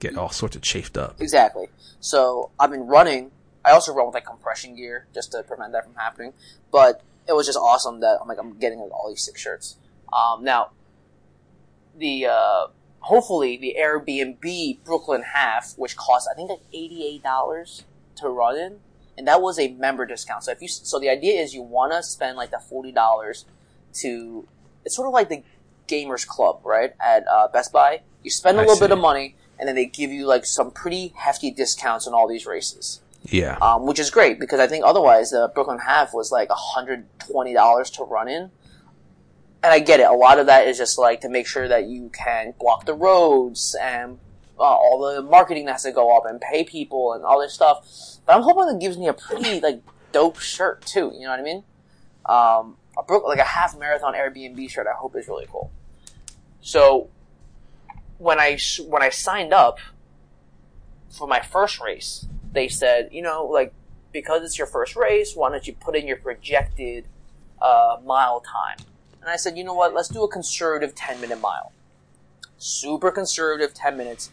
[0.00, 1.20] Get all sorts of chafed up.
[1.20, 1.66] Exactly.
[2.00, 3.30] So I've been running.
[3.64, 6.32] I also run with like compression gear just to prevent that from happening.
[6.72, 9.76] But it was just awesome that I'm like I'm getting like, all these six shirts.
[10.12, 10.70] Um, now,
[12.00, 12.66] the uh,
[13.00, 17.84] hopefully the Airbnb Brooklyn half, which costs I think like eighty eight dollars
[18.16, 18.80] to run in,
[19.16, 20.42] and that was a member discount.
[20.44, 23.44] So if you so the idea is you want to spend like the forty dollars
[23.94, 24.46] to
[24.84, 25.42] it's sort of like the
[25.88, 28.00] gamers club right at uh, Best Buy.
[28.22, 30.70] You spend a I little bit of money and then they give you like some
[30.70, 33.56] pretty hefty discounts on all these races, Yeah.
[33.60, 37.52] um, which is great because I think otherwise the Brooklyn half was like hundred twenty
[37.54, 38.50] dollars to run in.
[39.62, 40.06] And I get it.
[40.06, 42.94] A lot of that is just like to make sure that you can block the
[42.94, 44.18] roads and
[44.58, 47.52] uh, all the marketing that has to go up and pay people and all this
[47.52, 47.86] stuff.
[48.26, 49.82] But I'm hoping it gives me a pretty like
[50.12, 51.10] dope shirt too.
[51.14, 51.64] You know what I mean?
[52.26, 54.86] Um, a Brook, like a half marathon Airbnb shirt.
[54.86, 55.70] I hope is really cool.
[56.62, 57.10] So
[58.18, 59.78] when I s- when I signed up
[61.10, 63.74] for my first race, they said, you know, like
[64.12, 67.04] because it's your first race, why don't you put in your projected
[67.60, 68.78] uh, mile time?
[69.20, 69.94] And I said, you know what?
[69.94, 71.72] Let's do a conservative 10 minute mile.
[72.58, 74.30] Super conservative 10 minutes.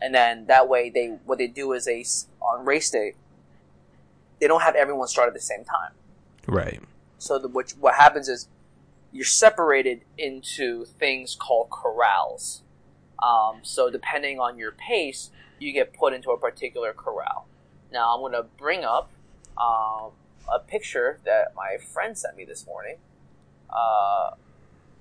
[0.00, 2.04] And then that way they, what they do is they,
[2.40, 3.14] on race day,
[4.40, 5.92] they don't have everyone start at the same time.
[6.46, 6.80] Right.
[7.18, 8.48] So the, what, what happens is
[9.12, 12.62] you're separated into things called corrals.
[13.22, 17.46] Um, so depending on your pace, you get put into a particular corral.
[17.92, 19.10] Now I'm going to bring up
[19.56, 20.10] um,
[20.52, 22.96] a picture that my friend sent me this morning
[23.72, 24.30] uh,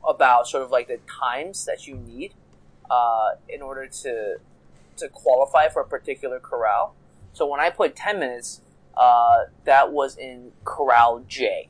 [0.07, 2.33] about sort of like the times that you need
[2.89, 4.37] uh, in order to
[4.97, 6.95] to qualify for a particular corral.
[7.33, 8.61] So when I put 10 minutes,
[8.95, 11.69] uh, that was in corral J.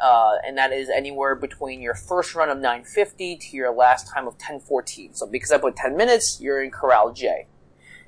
[0.00, 4.26] Uh, and that is anywhere between your first run of 950 to your last time
[4.26, 5.14] of 1014.
[5.14, 7.46] So because I put 10 minutes, you're in corral J.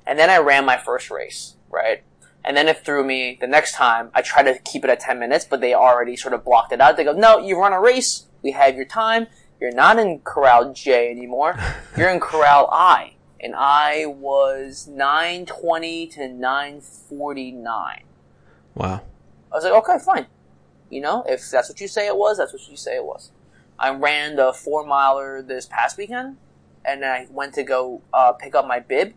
[0.05, 2.03] And then I ran my first race, right?
[2.43, 4.11] And then it threw me the next time.
[4.13, 6.81] I tried to keep it at 10 minutes, but they already sort of blocked it
[6.81, 6.97] out.
[6.97, 8.25] They go, no, you run a race.
[8.45, 9.25] We have your time.
[9.59, 11.57] You're not in corral J anymore.
[11.97, 13.13] You're in corral I.
[13.39, 18.03] And I was 920 to 949.
[18.75, 19.01] Wow.
[19.51, 20.27] I was like, okay, fine.
[20.91, 23.31] You know, if that's what you say it was, that's what you say it was.
[23.79, 26.37] I ran the four miler this past weekend,
[26.85, 29.15] and then I went to go uh, pick up my bib.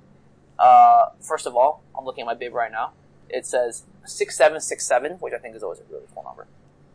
[0.58, 2.92] Uh, first of all, I'm looking at my bib right now.
[3.28, 6.46] It says 6767, which I think is always a really cool number.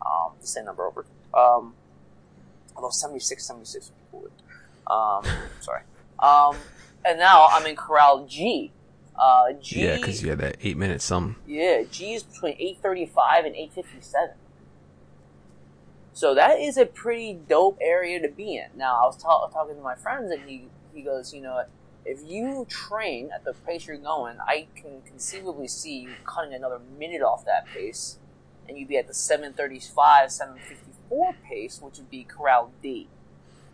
[0.03, 1.05] Um, the same number over.
[1.31, 1.75] Um,
[2.76, 4.30] although 76, 76 would be
[4.88, 4.95] cool.
[4.95, 5.26] Um,
[5.59, 5.82] sorry.
[6.19, 6.57] Um,
[7.05, 8.71] and now I'm in corral G.
[9.15, 9.86] Uh, G.
[9.86, 11.36] Yeah, because you had that eight minute sum.
[11.47, 14.36] Yeah, G is between 835 and 857.
[16.13, 18.67] So that is a pretty dope area to be in.
[18.78, 21.63] Now, I was ta- talking to my friends, and he, he goes, you know,
[22.05, 26.80] if you train at the pace you're going, I can conceivably see you cutting another
[26.99, 28.19] minute off that pace,
[28.67, 30.32] and you'd be at the 735,
[31.09, 33.07] 754 pace, which would be Corral D.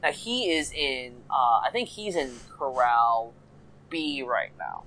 [0.01, 3.33] Now, he is in, uh, I think he's in Corral
[3.89, 4.83] B right now.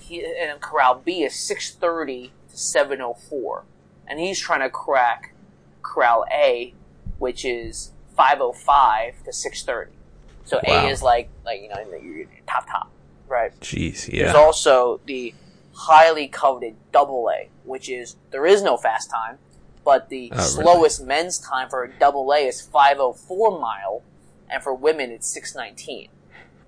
[0.00, 3.64] He, and Corral B is 630 to 704.
[4.08, 5.34] And he's trying to crack
[5.82, 6.74] Corral A,
[7.18, 9.96] which is 505 to 630.
[10.44, 10.86] So Wow.
[10.86, 12.90] A is like, like, you know, your top top,
[13.28, 13.58] right?
[13.60, 14.24] Jeez, yeah.
[14.24, 15.32] There's also the
[15.72, 19.38] highly coveted double A, which is, there is no fast time,
[19.84, 20.48] but the Oh, really?
[20.48, 24.02] slowest men's time for a double A is 504 mile,
[24.48, 26.08] and for women it's 619.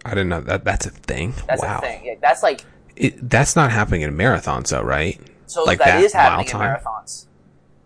[0.04, 0.64] I didn't know that.
[0.64, 1.34] That's a thing.
[1.46, 1.80] That's wow.
[1.80, 2.04] the thing.
[2.04, 2.64] Yeah, that's like,
[2.96, 5.20] It, that's not happening in marathons, though, right?
[5.46, 6.76] so Like that that is happening in time?
[6.76, 7.26] marathons.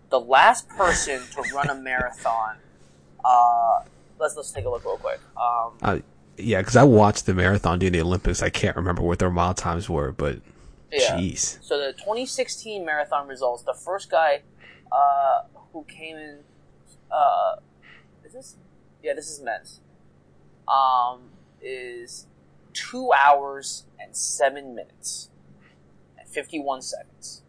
[0.09, 2.55] The last person to run a marathon,
[3.25, 3.79] uh,
[4.19, 5.19] let's, let's take a look real quick.
[5.35, 5.99] Um, Uh,
[6.37, 8.41] yeah, because I watched the marathon during the Olympics.
[8.41, 10.39] I can't remember what their mile times were, but
[10.91, 11.17] yeah.
[11.17, 11.57] jeez.
[11.63, 14.41] So the 2016 marathon results, the first guy
[14.91, 15.41] uh,
[15.73, 16.39] who came in,
[17.11, 17.55] uh,
[18.25, 18.55] is this?
[19.03, 19.81] Yeah, this is men's.
[20.67, 21.29] Um,
[21.61, 22.27] is
[22.73, 25.29] two hours and seven minutes
[26.17, 27.41] and 51 seconds.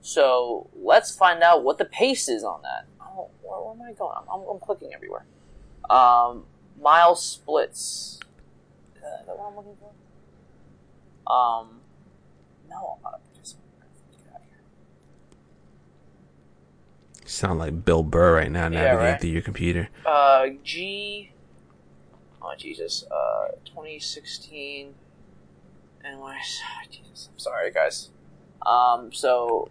[0.00, 2.86] So let's find out what the pace is on that.
[3.00, 4.16] Oh, where, where am I going?
[4.32, 5.24] I'm, I'm, clicking everywhere.
[5.90, 6.44] Um,
[6.80, 8.18] mile splits.
[8.96, 9.90] Uh, that what I'm looking for?
[11.30, 11.80] Um,
[12.68, 13.66] no, I'm not a participant.
[14.24, 14.62] Get out of here.
[17.30, 19.20] Sound like Bill Burr right now, navigating right.
[19.20, 19.88] through your computer.
[20.04, 21.30] Uh, G.
[22.42, 23.04] Oh Jesus.
[23.04, 24.94] Uh, 2016.
[26.04, 26.40] And I
[26.90, 28.10] Jesus, I'm sorry, guys.
[28.66, 29.70] Um, so.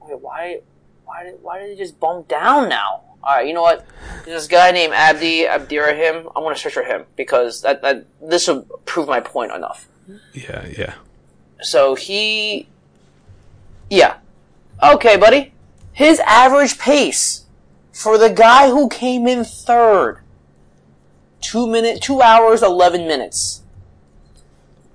[0.00, 0.60] Wait, why?
[1.04, 3.02] Why did Why did it just bump down now?
[3.22, 3.84] All right, you know what?
[4.24, 6.28] There's this guy named Abdi Abdirahman.
[6.34, 9.88] I'm gonna search for him because that, that this will prove my point enough.
[10.32, 10.94] Yeah, yeah.
[11.60, 12.68] So he,
[13.90, 14.18] yeah,
[14.82, 15.52] okay, buddy.
[15.92, 17.44] His average pace
[17.92, 20.20] for the guy who came in third,
[21.40, 23.62] two minute, two hours, eleven minutes.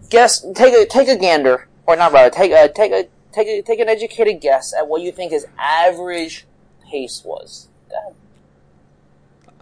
[0.09, 3.61] Guess take a take a gander, or not rather take a take a take a
[3.61, 6.45] take an educated guess at what you think his average
[6.89, 7.67] pace was.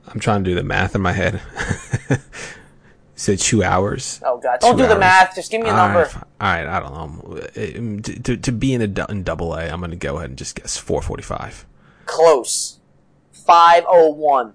[0.08, 1.42] I'm trying to do the math in my head.
[3.22, 4.20] Said two hours.
[4.26, 4.60] Oh God!
[4.62, 5.36] Don't Two do the math.
[5.36, 6.00] Just give me a number.
[6.00, 6.06] All
[6.40, 7.78] right, all right, I don't know.
[7.78, 10.38] Um, To, to, be in a in double A, I'm going to go ahead and
[10.40, 11.68] just guess 445.
[12.08, 12.80] Close.
[13.32, 14.54] Five oh one.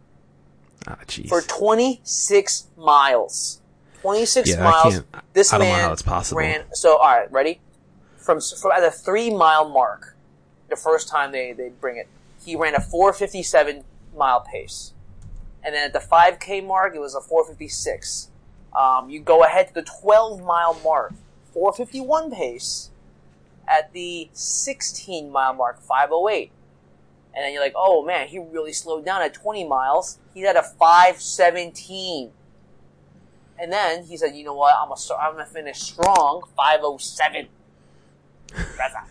[0.88, 1.28] Ah, jeez.
[1.28, 3.60] for 26 miles.
[4.00, 4.94] 26 Yeah, I miles.
[4.94, 6.38] can't- This I don't know man how that's possible.
[6.40, 6.64] ran.
[6.72, 7.60] So, all right, ready?
[8.16, 10.16] From from at the three mile mark,
[10.70, 12.08] the first time they they bring it,
[12.44, 13.84] he ran a 457
[14.16, 14.92] mile pace,
[15.62, 18.30] and then at the 5k mark, it was a 456.
[18.76, 21.14] Um, you go ahead to the 12 mile mark,
[21.52, 22.90] 451 pace.
[23.68, 26.52] At the 16 mile mark, 508.
[27.34, 30.18] and then you're like, oh man, he really slowed down at 20 miles.
[30.34, 32.30] He's at a 517.
[33.58, 37.48] And then he said, you know what, I'm gonna, I'm gonna finish strong, 507.
[38.76, 39.08] That's not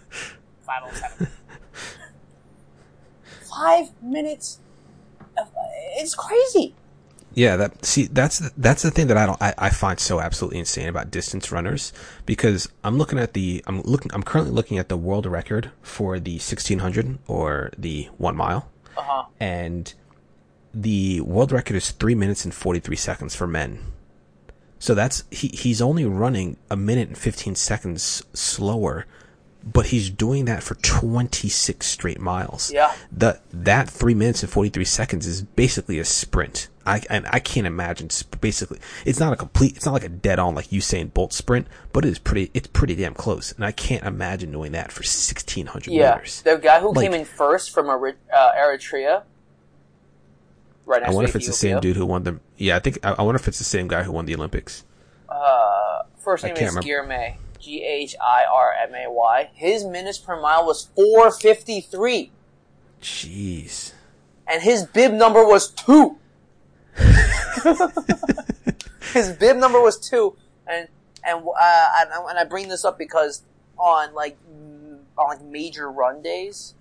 [0.66, 1.28] 507.
[3.50, 4.60] Five minutes.
[5.38, 5.50] Of,
[5.98, 6.76] it's crazy.
[7.36, 10.22] Yeah, that see that's the, that's the thing that I don't I, I find so
[10.22, 11.92] absolutely insane about distance runners
[12.26, 16.18] because I'm looking at the I'm looking I'm currently looking at the world record for
[16.18, 18.70] the 1600 or the 1 mile.
[18.98, 19.26] Uh-huh.
[19.38, 19.94] And
[20.74, 23.80] the world record is 3 minutes and 43 seconds for men.
[24.80, 29.06] So that's he he's only running a minute and 15 seconds slower
[29.66, 32.72] but he's doing that for 26 straight miles.
[32.72, 32.94] Yeah.
[33.12, 36.70] The, that 3 minutes and 43 seconds is basically a sprint.
[36.86, 38.10] I, and I can't imagine
[38.42, 41.68] basically, it's not a complete, it's not like a dead on like Usain Bolt sprint,
[41.92, 43.52] but it is pretty, it's pretty damn close.
[43.54, 46.16] And I can't imagine doing that for 1600 yeah.
[46.16, 46.42] meters.
[46.44, 47.96] The guy who like, came in first from uh,
[48.54, 49.24] Eritrea,
[50.86, 53.14] right I wonder if it's the same dude who won the, yeah, I think, I,
[53.14, 54.84] I, wonder if it's the same guy who won the Olympics.
[55.28, 57.38] Uh, first name is Ghirmay.
[57.60, 59.50] G H I R M A Y.
[59.54, 62.32] His minutes per mile was 453.
[63.02, 63.94] Jeez.
[64.48, 66.18] And his bib number was two.
[69.14, 70.36] his bib number was two,
[70.68, 70.88] and
[71.24, 71.90] and uh,
[72.30, 73.44] and, I bring this up because
[73.78, 74.38] on like
[75.18, 76.76] on like major run days,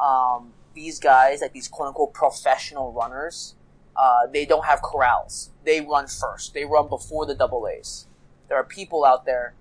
[0.00, 3.54] um, these guys, like these quote unquote professional runners,
[3.96, 5.50] uh, they don't have corrals.
[5.64, 6.54] They run first.
[6.54, 8.06] They run before the double A's.
[8.48, 9.54] There are people out there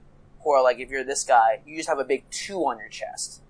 [0.43, 2.89] who are like if you're this guy, you just have a big two on your
[2.89, 3.41] chest,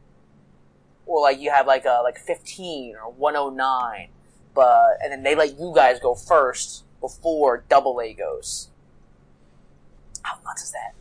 [1.05, 4.09] or like you have like a like 15 or 109,
[4.55, 8.69] but and then they let you guys go first before double A goes.
[10.23, 10.95] How nuts is that?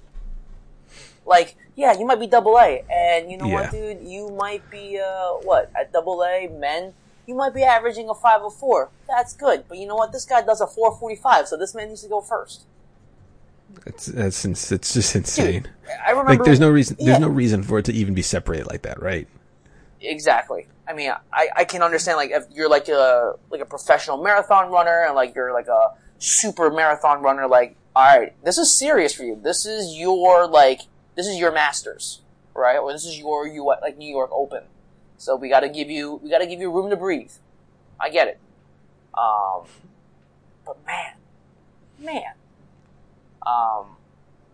[1.25, 3.63] Like, yeah, you might be double A, and you know yeah.
[3.63, 6.93] what, dude, you might be uh what at double A men.
[7.27, 8.91] You might be averaging a 504.
[9.09, 9.65] That's good.
[9.67, 10.13] But you know what?
[10.13, 12.65] This guy does a 445, so this man needs to go first.
[13.87, 15.63] It's it's it's just insane.
[15.63, 15.71] Dude,
[16.07, 16.33] I remember.
[16.33, 16.97] Like, there's no reason.
[16.99, 17.19] There's yeah.
[17.19, 19.27] no reason for it to even be separated like that, right?
[20.05, 20.67] Exactly.
[20.87, 24.71] I mean, I, I can understand like if you're like a like a professional marathon
[24.71, 27.47] runner and like you're like a super marathon runner.
[27.47, 29.39] Like, all right, this is serious for you.
[29.43, 30.83] This is your like
[31.17, 32.21] this is your masters,
[32.55, 32.79] right?
[32.79, 34.65] Or this is your you like New York Open.
[35.17, 37.33] So we got to give you we got to give you room to breathe.
[37.99, 38.39] I get it.
[39.15, 39.63] Um,
[40.67, 41.15] but man,
[41.99, 42.35] man,
[43.47, 43.97] um,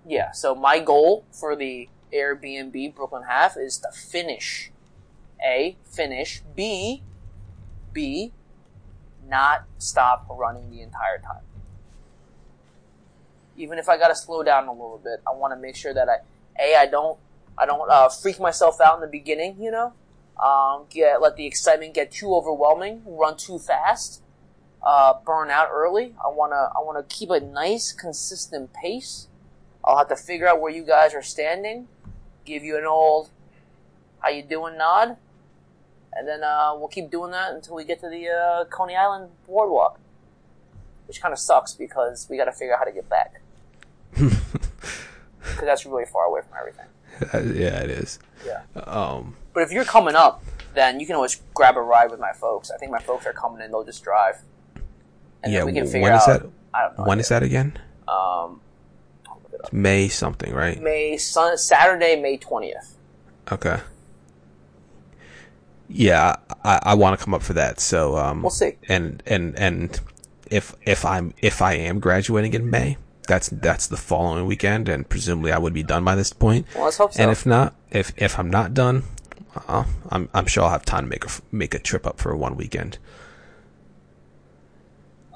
[0.07, 4.70] yeah, so my goal for the Airbnb Brooklyn half is to finish.
[5.45, 6.43] A, finish.
[6.55, 7.03] B,
[7.93, 8.32] B,
[9.28, 11.43] not stop running the entire time.
[13.57, 16.09] Even if I gotta slow down a little bit, I want to make sure that
[16.09, 16.16] I,
[16.62, 17.18] A, I don't,
[17.59, 19.93] I don't uh, freak myself out in the beginning, you know?
[20.43, 24.22] Um, get, let the excitement get too overwhelming, run too fast,
[24.82, 26.14] uh, burn out early.
[26.24, 29.28] I wanna I wanna keep a nice consistent pace.
[29.84, 31.88] I'll have to figure out where you guys are standing,
[32.47, 33.28] give you an old
[34.20, 35.16] how you doing nod,
[36.12, 39.30] and then uh, we'll keep doing that until we get to the uh, Coney Island
[39.46, 40.00] boardwalk,
[41.06, 43.40] which kind of sucks because we got to figure out how to get back
[44.12, 46.86] because that's really far away from everything.
[47.32, 48.18] Yeah, it is.
[48.46, 48.62] Yeah.
[48.74, 50.42] Um, but if you're coming up,
[50.72, 52.70] then you can always grab a ride with my folks.
[52.70, 54.36] I think my folks are coming in; they'll just drive.
[55.42, 56.50] And yeah, we can figure when is out, that?
[56.72, 57.04] I don't know.
[57.04, 57.78] When is that again?
[58.08, 58.62] Um,
[59.72, 60.80] May something, right?
[60.80, 62.96] May sun, Saturday, May twentieth.
[63.52, 63.80] Okay.
[65.93, 67.80] Yeah, I, I want to come up for that.
[67.80, 68.76] So um, we'll see.
[68.88, 70.01] And and and
[70.51, 75.09] if if I'm if I am graduating in May, that's that's the following weekend, and
[75.09, 76.66] presumably I would be done by this point.
[76.74, 77.22] Well, let's hope so.
[77.22, 79.03] And if not, if if I'm not done,
[79.68, 82.34] uh, I'm I'm sure I'll have time to make a make a trip up for
[82.36, 82.99] one weekend.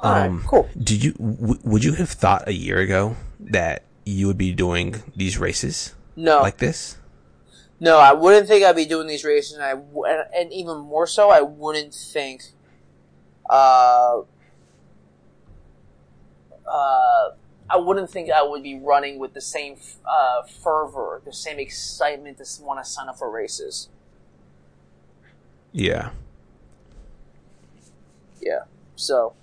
[0.03, 0.69] Um, right, cool.
[0.77, 5.03] Did you w- would you have thought a year ago that you would be doing
[5.17, 5.95] these races?
[6.15, 6.99] No, like this.
[7.81, 11.07] No, I wouldn't think I'd be doing these races, and I and, and even more
[11.07, 12.45] so, I wouldn't think.
[13.49, 14.22] Uh,
[16.66, 17.31] uh,
[17.68, 22.39] I wouldn't think I would be running with the same uh, fervor, the same excitement
[22.39, 23.89] to want to sign up for races.
[25.72, 26.11] Yeah.
[28.41, 28.61] Yeah.
[28.97, 29.35] So,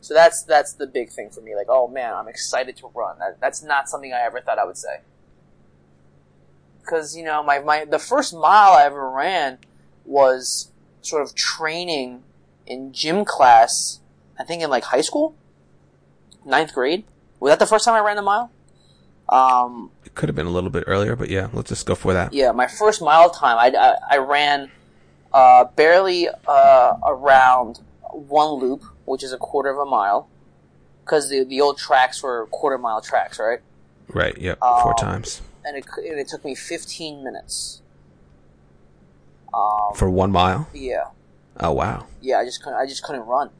[0.00, 1.56] so that's that's the big thing for me.
[1.56, 3.18] Like, oh man, I'm excited to run.
[3.18, 5.00] That, that's not something I ever thought I would say.
[6.82, 9.58] Because you know, my my the first mile I ever ran
[10.04, 10.70] was
[11.00, 12.22] sort of training
[12.66, 14.00] in gym class.
[14.38, 15.34] I think in like high school,
[16.44, 17.04] ninth grade.
[17.40, 18.50] Was that the first time I ran a mile?
[19.28, 22.12] Um, it could have been a little bit earlier, but yeah, let's just go for
[22.12, 22.32] that.
[22.32, 24.70] Yeah, my first mile time, I, I, I ran
[25.32, 27.80] uh, barely uh, around
[28.10, 30.28] one loop, which is a quarter of a mile,
[31.04, 33.60] because the the old tracks were quarter mile tracks, right?
[34.08, 34.36] Right.
[34.36, 34.58] Yep.
[34.58, 37.82] Four Um, times And it and it took me 15 minutes.
[39.54, 40.68] Um, for one mile.
[40.72, 41.08] yeah,
[41.60, 42.06] Oh wow.
[42.22, 42.38] yeah.
[42.38, 42.78] I just couldn't.
[42.78, 43.50] I just couldn't run.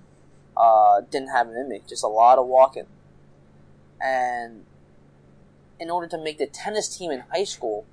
[0.56, 1.82] Uh, didn't have it in me.
[1.86, 2.86] Just a lot of walking.
[4.00, 4.64] And
[5.78, 7.84] in order to make the tennis team in high school,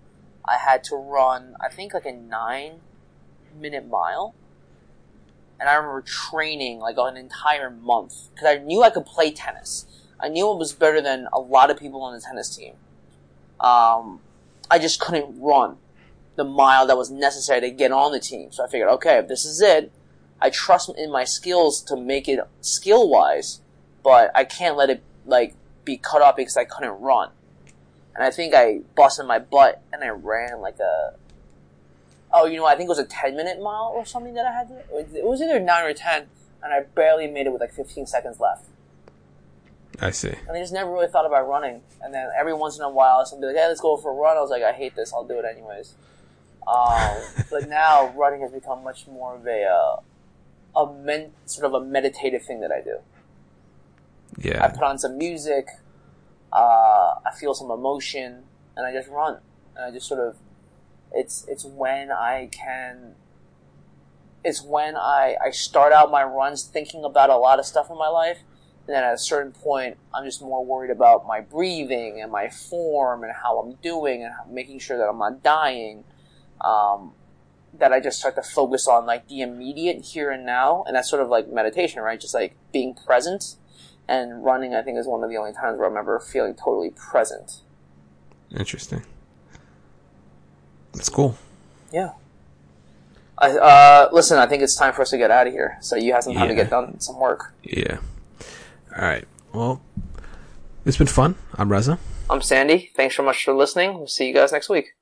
[0.46, 1.56] I had to run.
[1.60, 2.80] I think like a nine
[3.60, 4.34] minute mile.
[5.60, 9.86] And I remember training like an entire month because I knew I could play tennis.
[10.20, 12.76] I knew it was better than a lot of people on the tennis team.
[13.60, 14.22] Um,
[14.72, 15.78] I just couldn't run
[16.36, 18.52] the mile that was necessary to get on the team.
[18.52, 19.92] So I figured, okay, if this is it,
[20.42, 23.60] I trust in my skills to make it skill wise,
[24.04, 27.32] but I can't let it like be cut off because I couldn't run.
[28.16, 31.16] And I think I busted my butt and I ran like a.
[32.32, 34.52] Oh, you know, I think it was a ten minute mile or something that I
[34.52, 35.18] had to.
[35.18, 36.28] It was either nine or ten,
[36.64, 38.66] and I barely made it with like fifteen seconds left.
[40.02, 40.30] I see.
[40.48, 41.82] And I just never really thought about running.
[42.02, 44.38] And then every once in a while, somebody like, "Hey, let's go for a run."
[44.38, 45.14] I was like, "I hate this.
[45.14, 45.96] I'll do it anyways."
[46.68, 47.18] Um,
[47.52, 50.00] but now running has become much more of a uh,
[50.80, 52.98] a men- sort of a meditative thing that I do.
[54.38, 54.64] Yeah.
[54.64, 55.68] I put on some music,
[56.54, 58.44] uh, I feel some emotion,
[58.78, 59.40] and I just run.
[59.76, 60.38] And I just sort of,
[61.12, 63.16] it's it's when I can.
[64.44, 67.98] It's when I I start out my runs thinking about a lot of stuff in
[67.98, 68.40] my life,
[68.90, 72.50] and then at a certain point, I'm just more worried about my breathing and my
[72.50, 76.06] form and how I'm doing and making sure that I'm not dying.
[76.62, 77.14] Um,
[77.78, 81.08] that I just start to focus on like the immediate here and now, and that's
[81.08, 82.20] sort of like meditation, right?
[82.20, 83.58] Just like being present
[84.08, 86.90] and running, I think, is one of the only times where I remember feeling totally
[86.90, 87.62] present.
[88.58, 89.04] Interesting.
[90.94, 91.38] That's cool.
[91.94, 92.14] Yeah.
[93.38, 95.78] I, uh, listen, I think it's time for us to get out of here.
[95.80, 97.54] So you have some time to get done some work.
[97.62, 98.00] Yeah.
[99.00, 99.26] All right.
[99.54, 99.82] Well,
[100.84, 101.36] it's been fun.
[101.56, 101.98] I'm Reza.
[102.30, 102.92] I'm Sandy.
[102.98, 103.98] Thanks so much for listening.
[103.98, 104.94] We'll see you guys next week.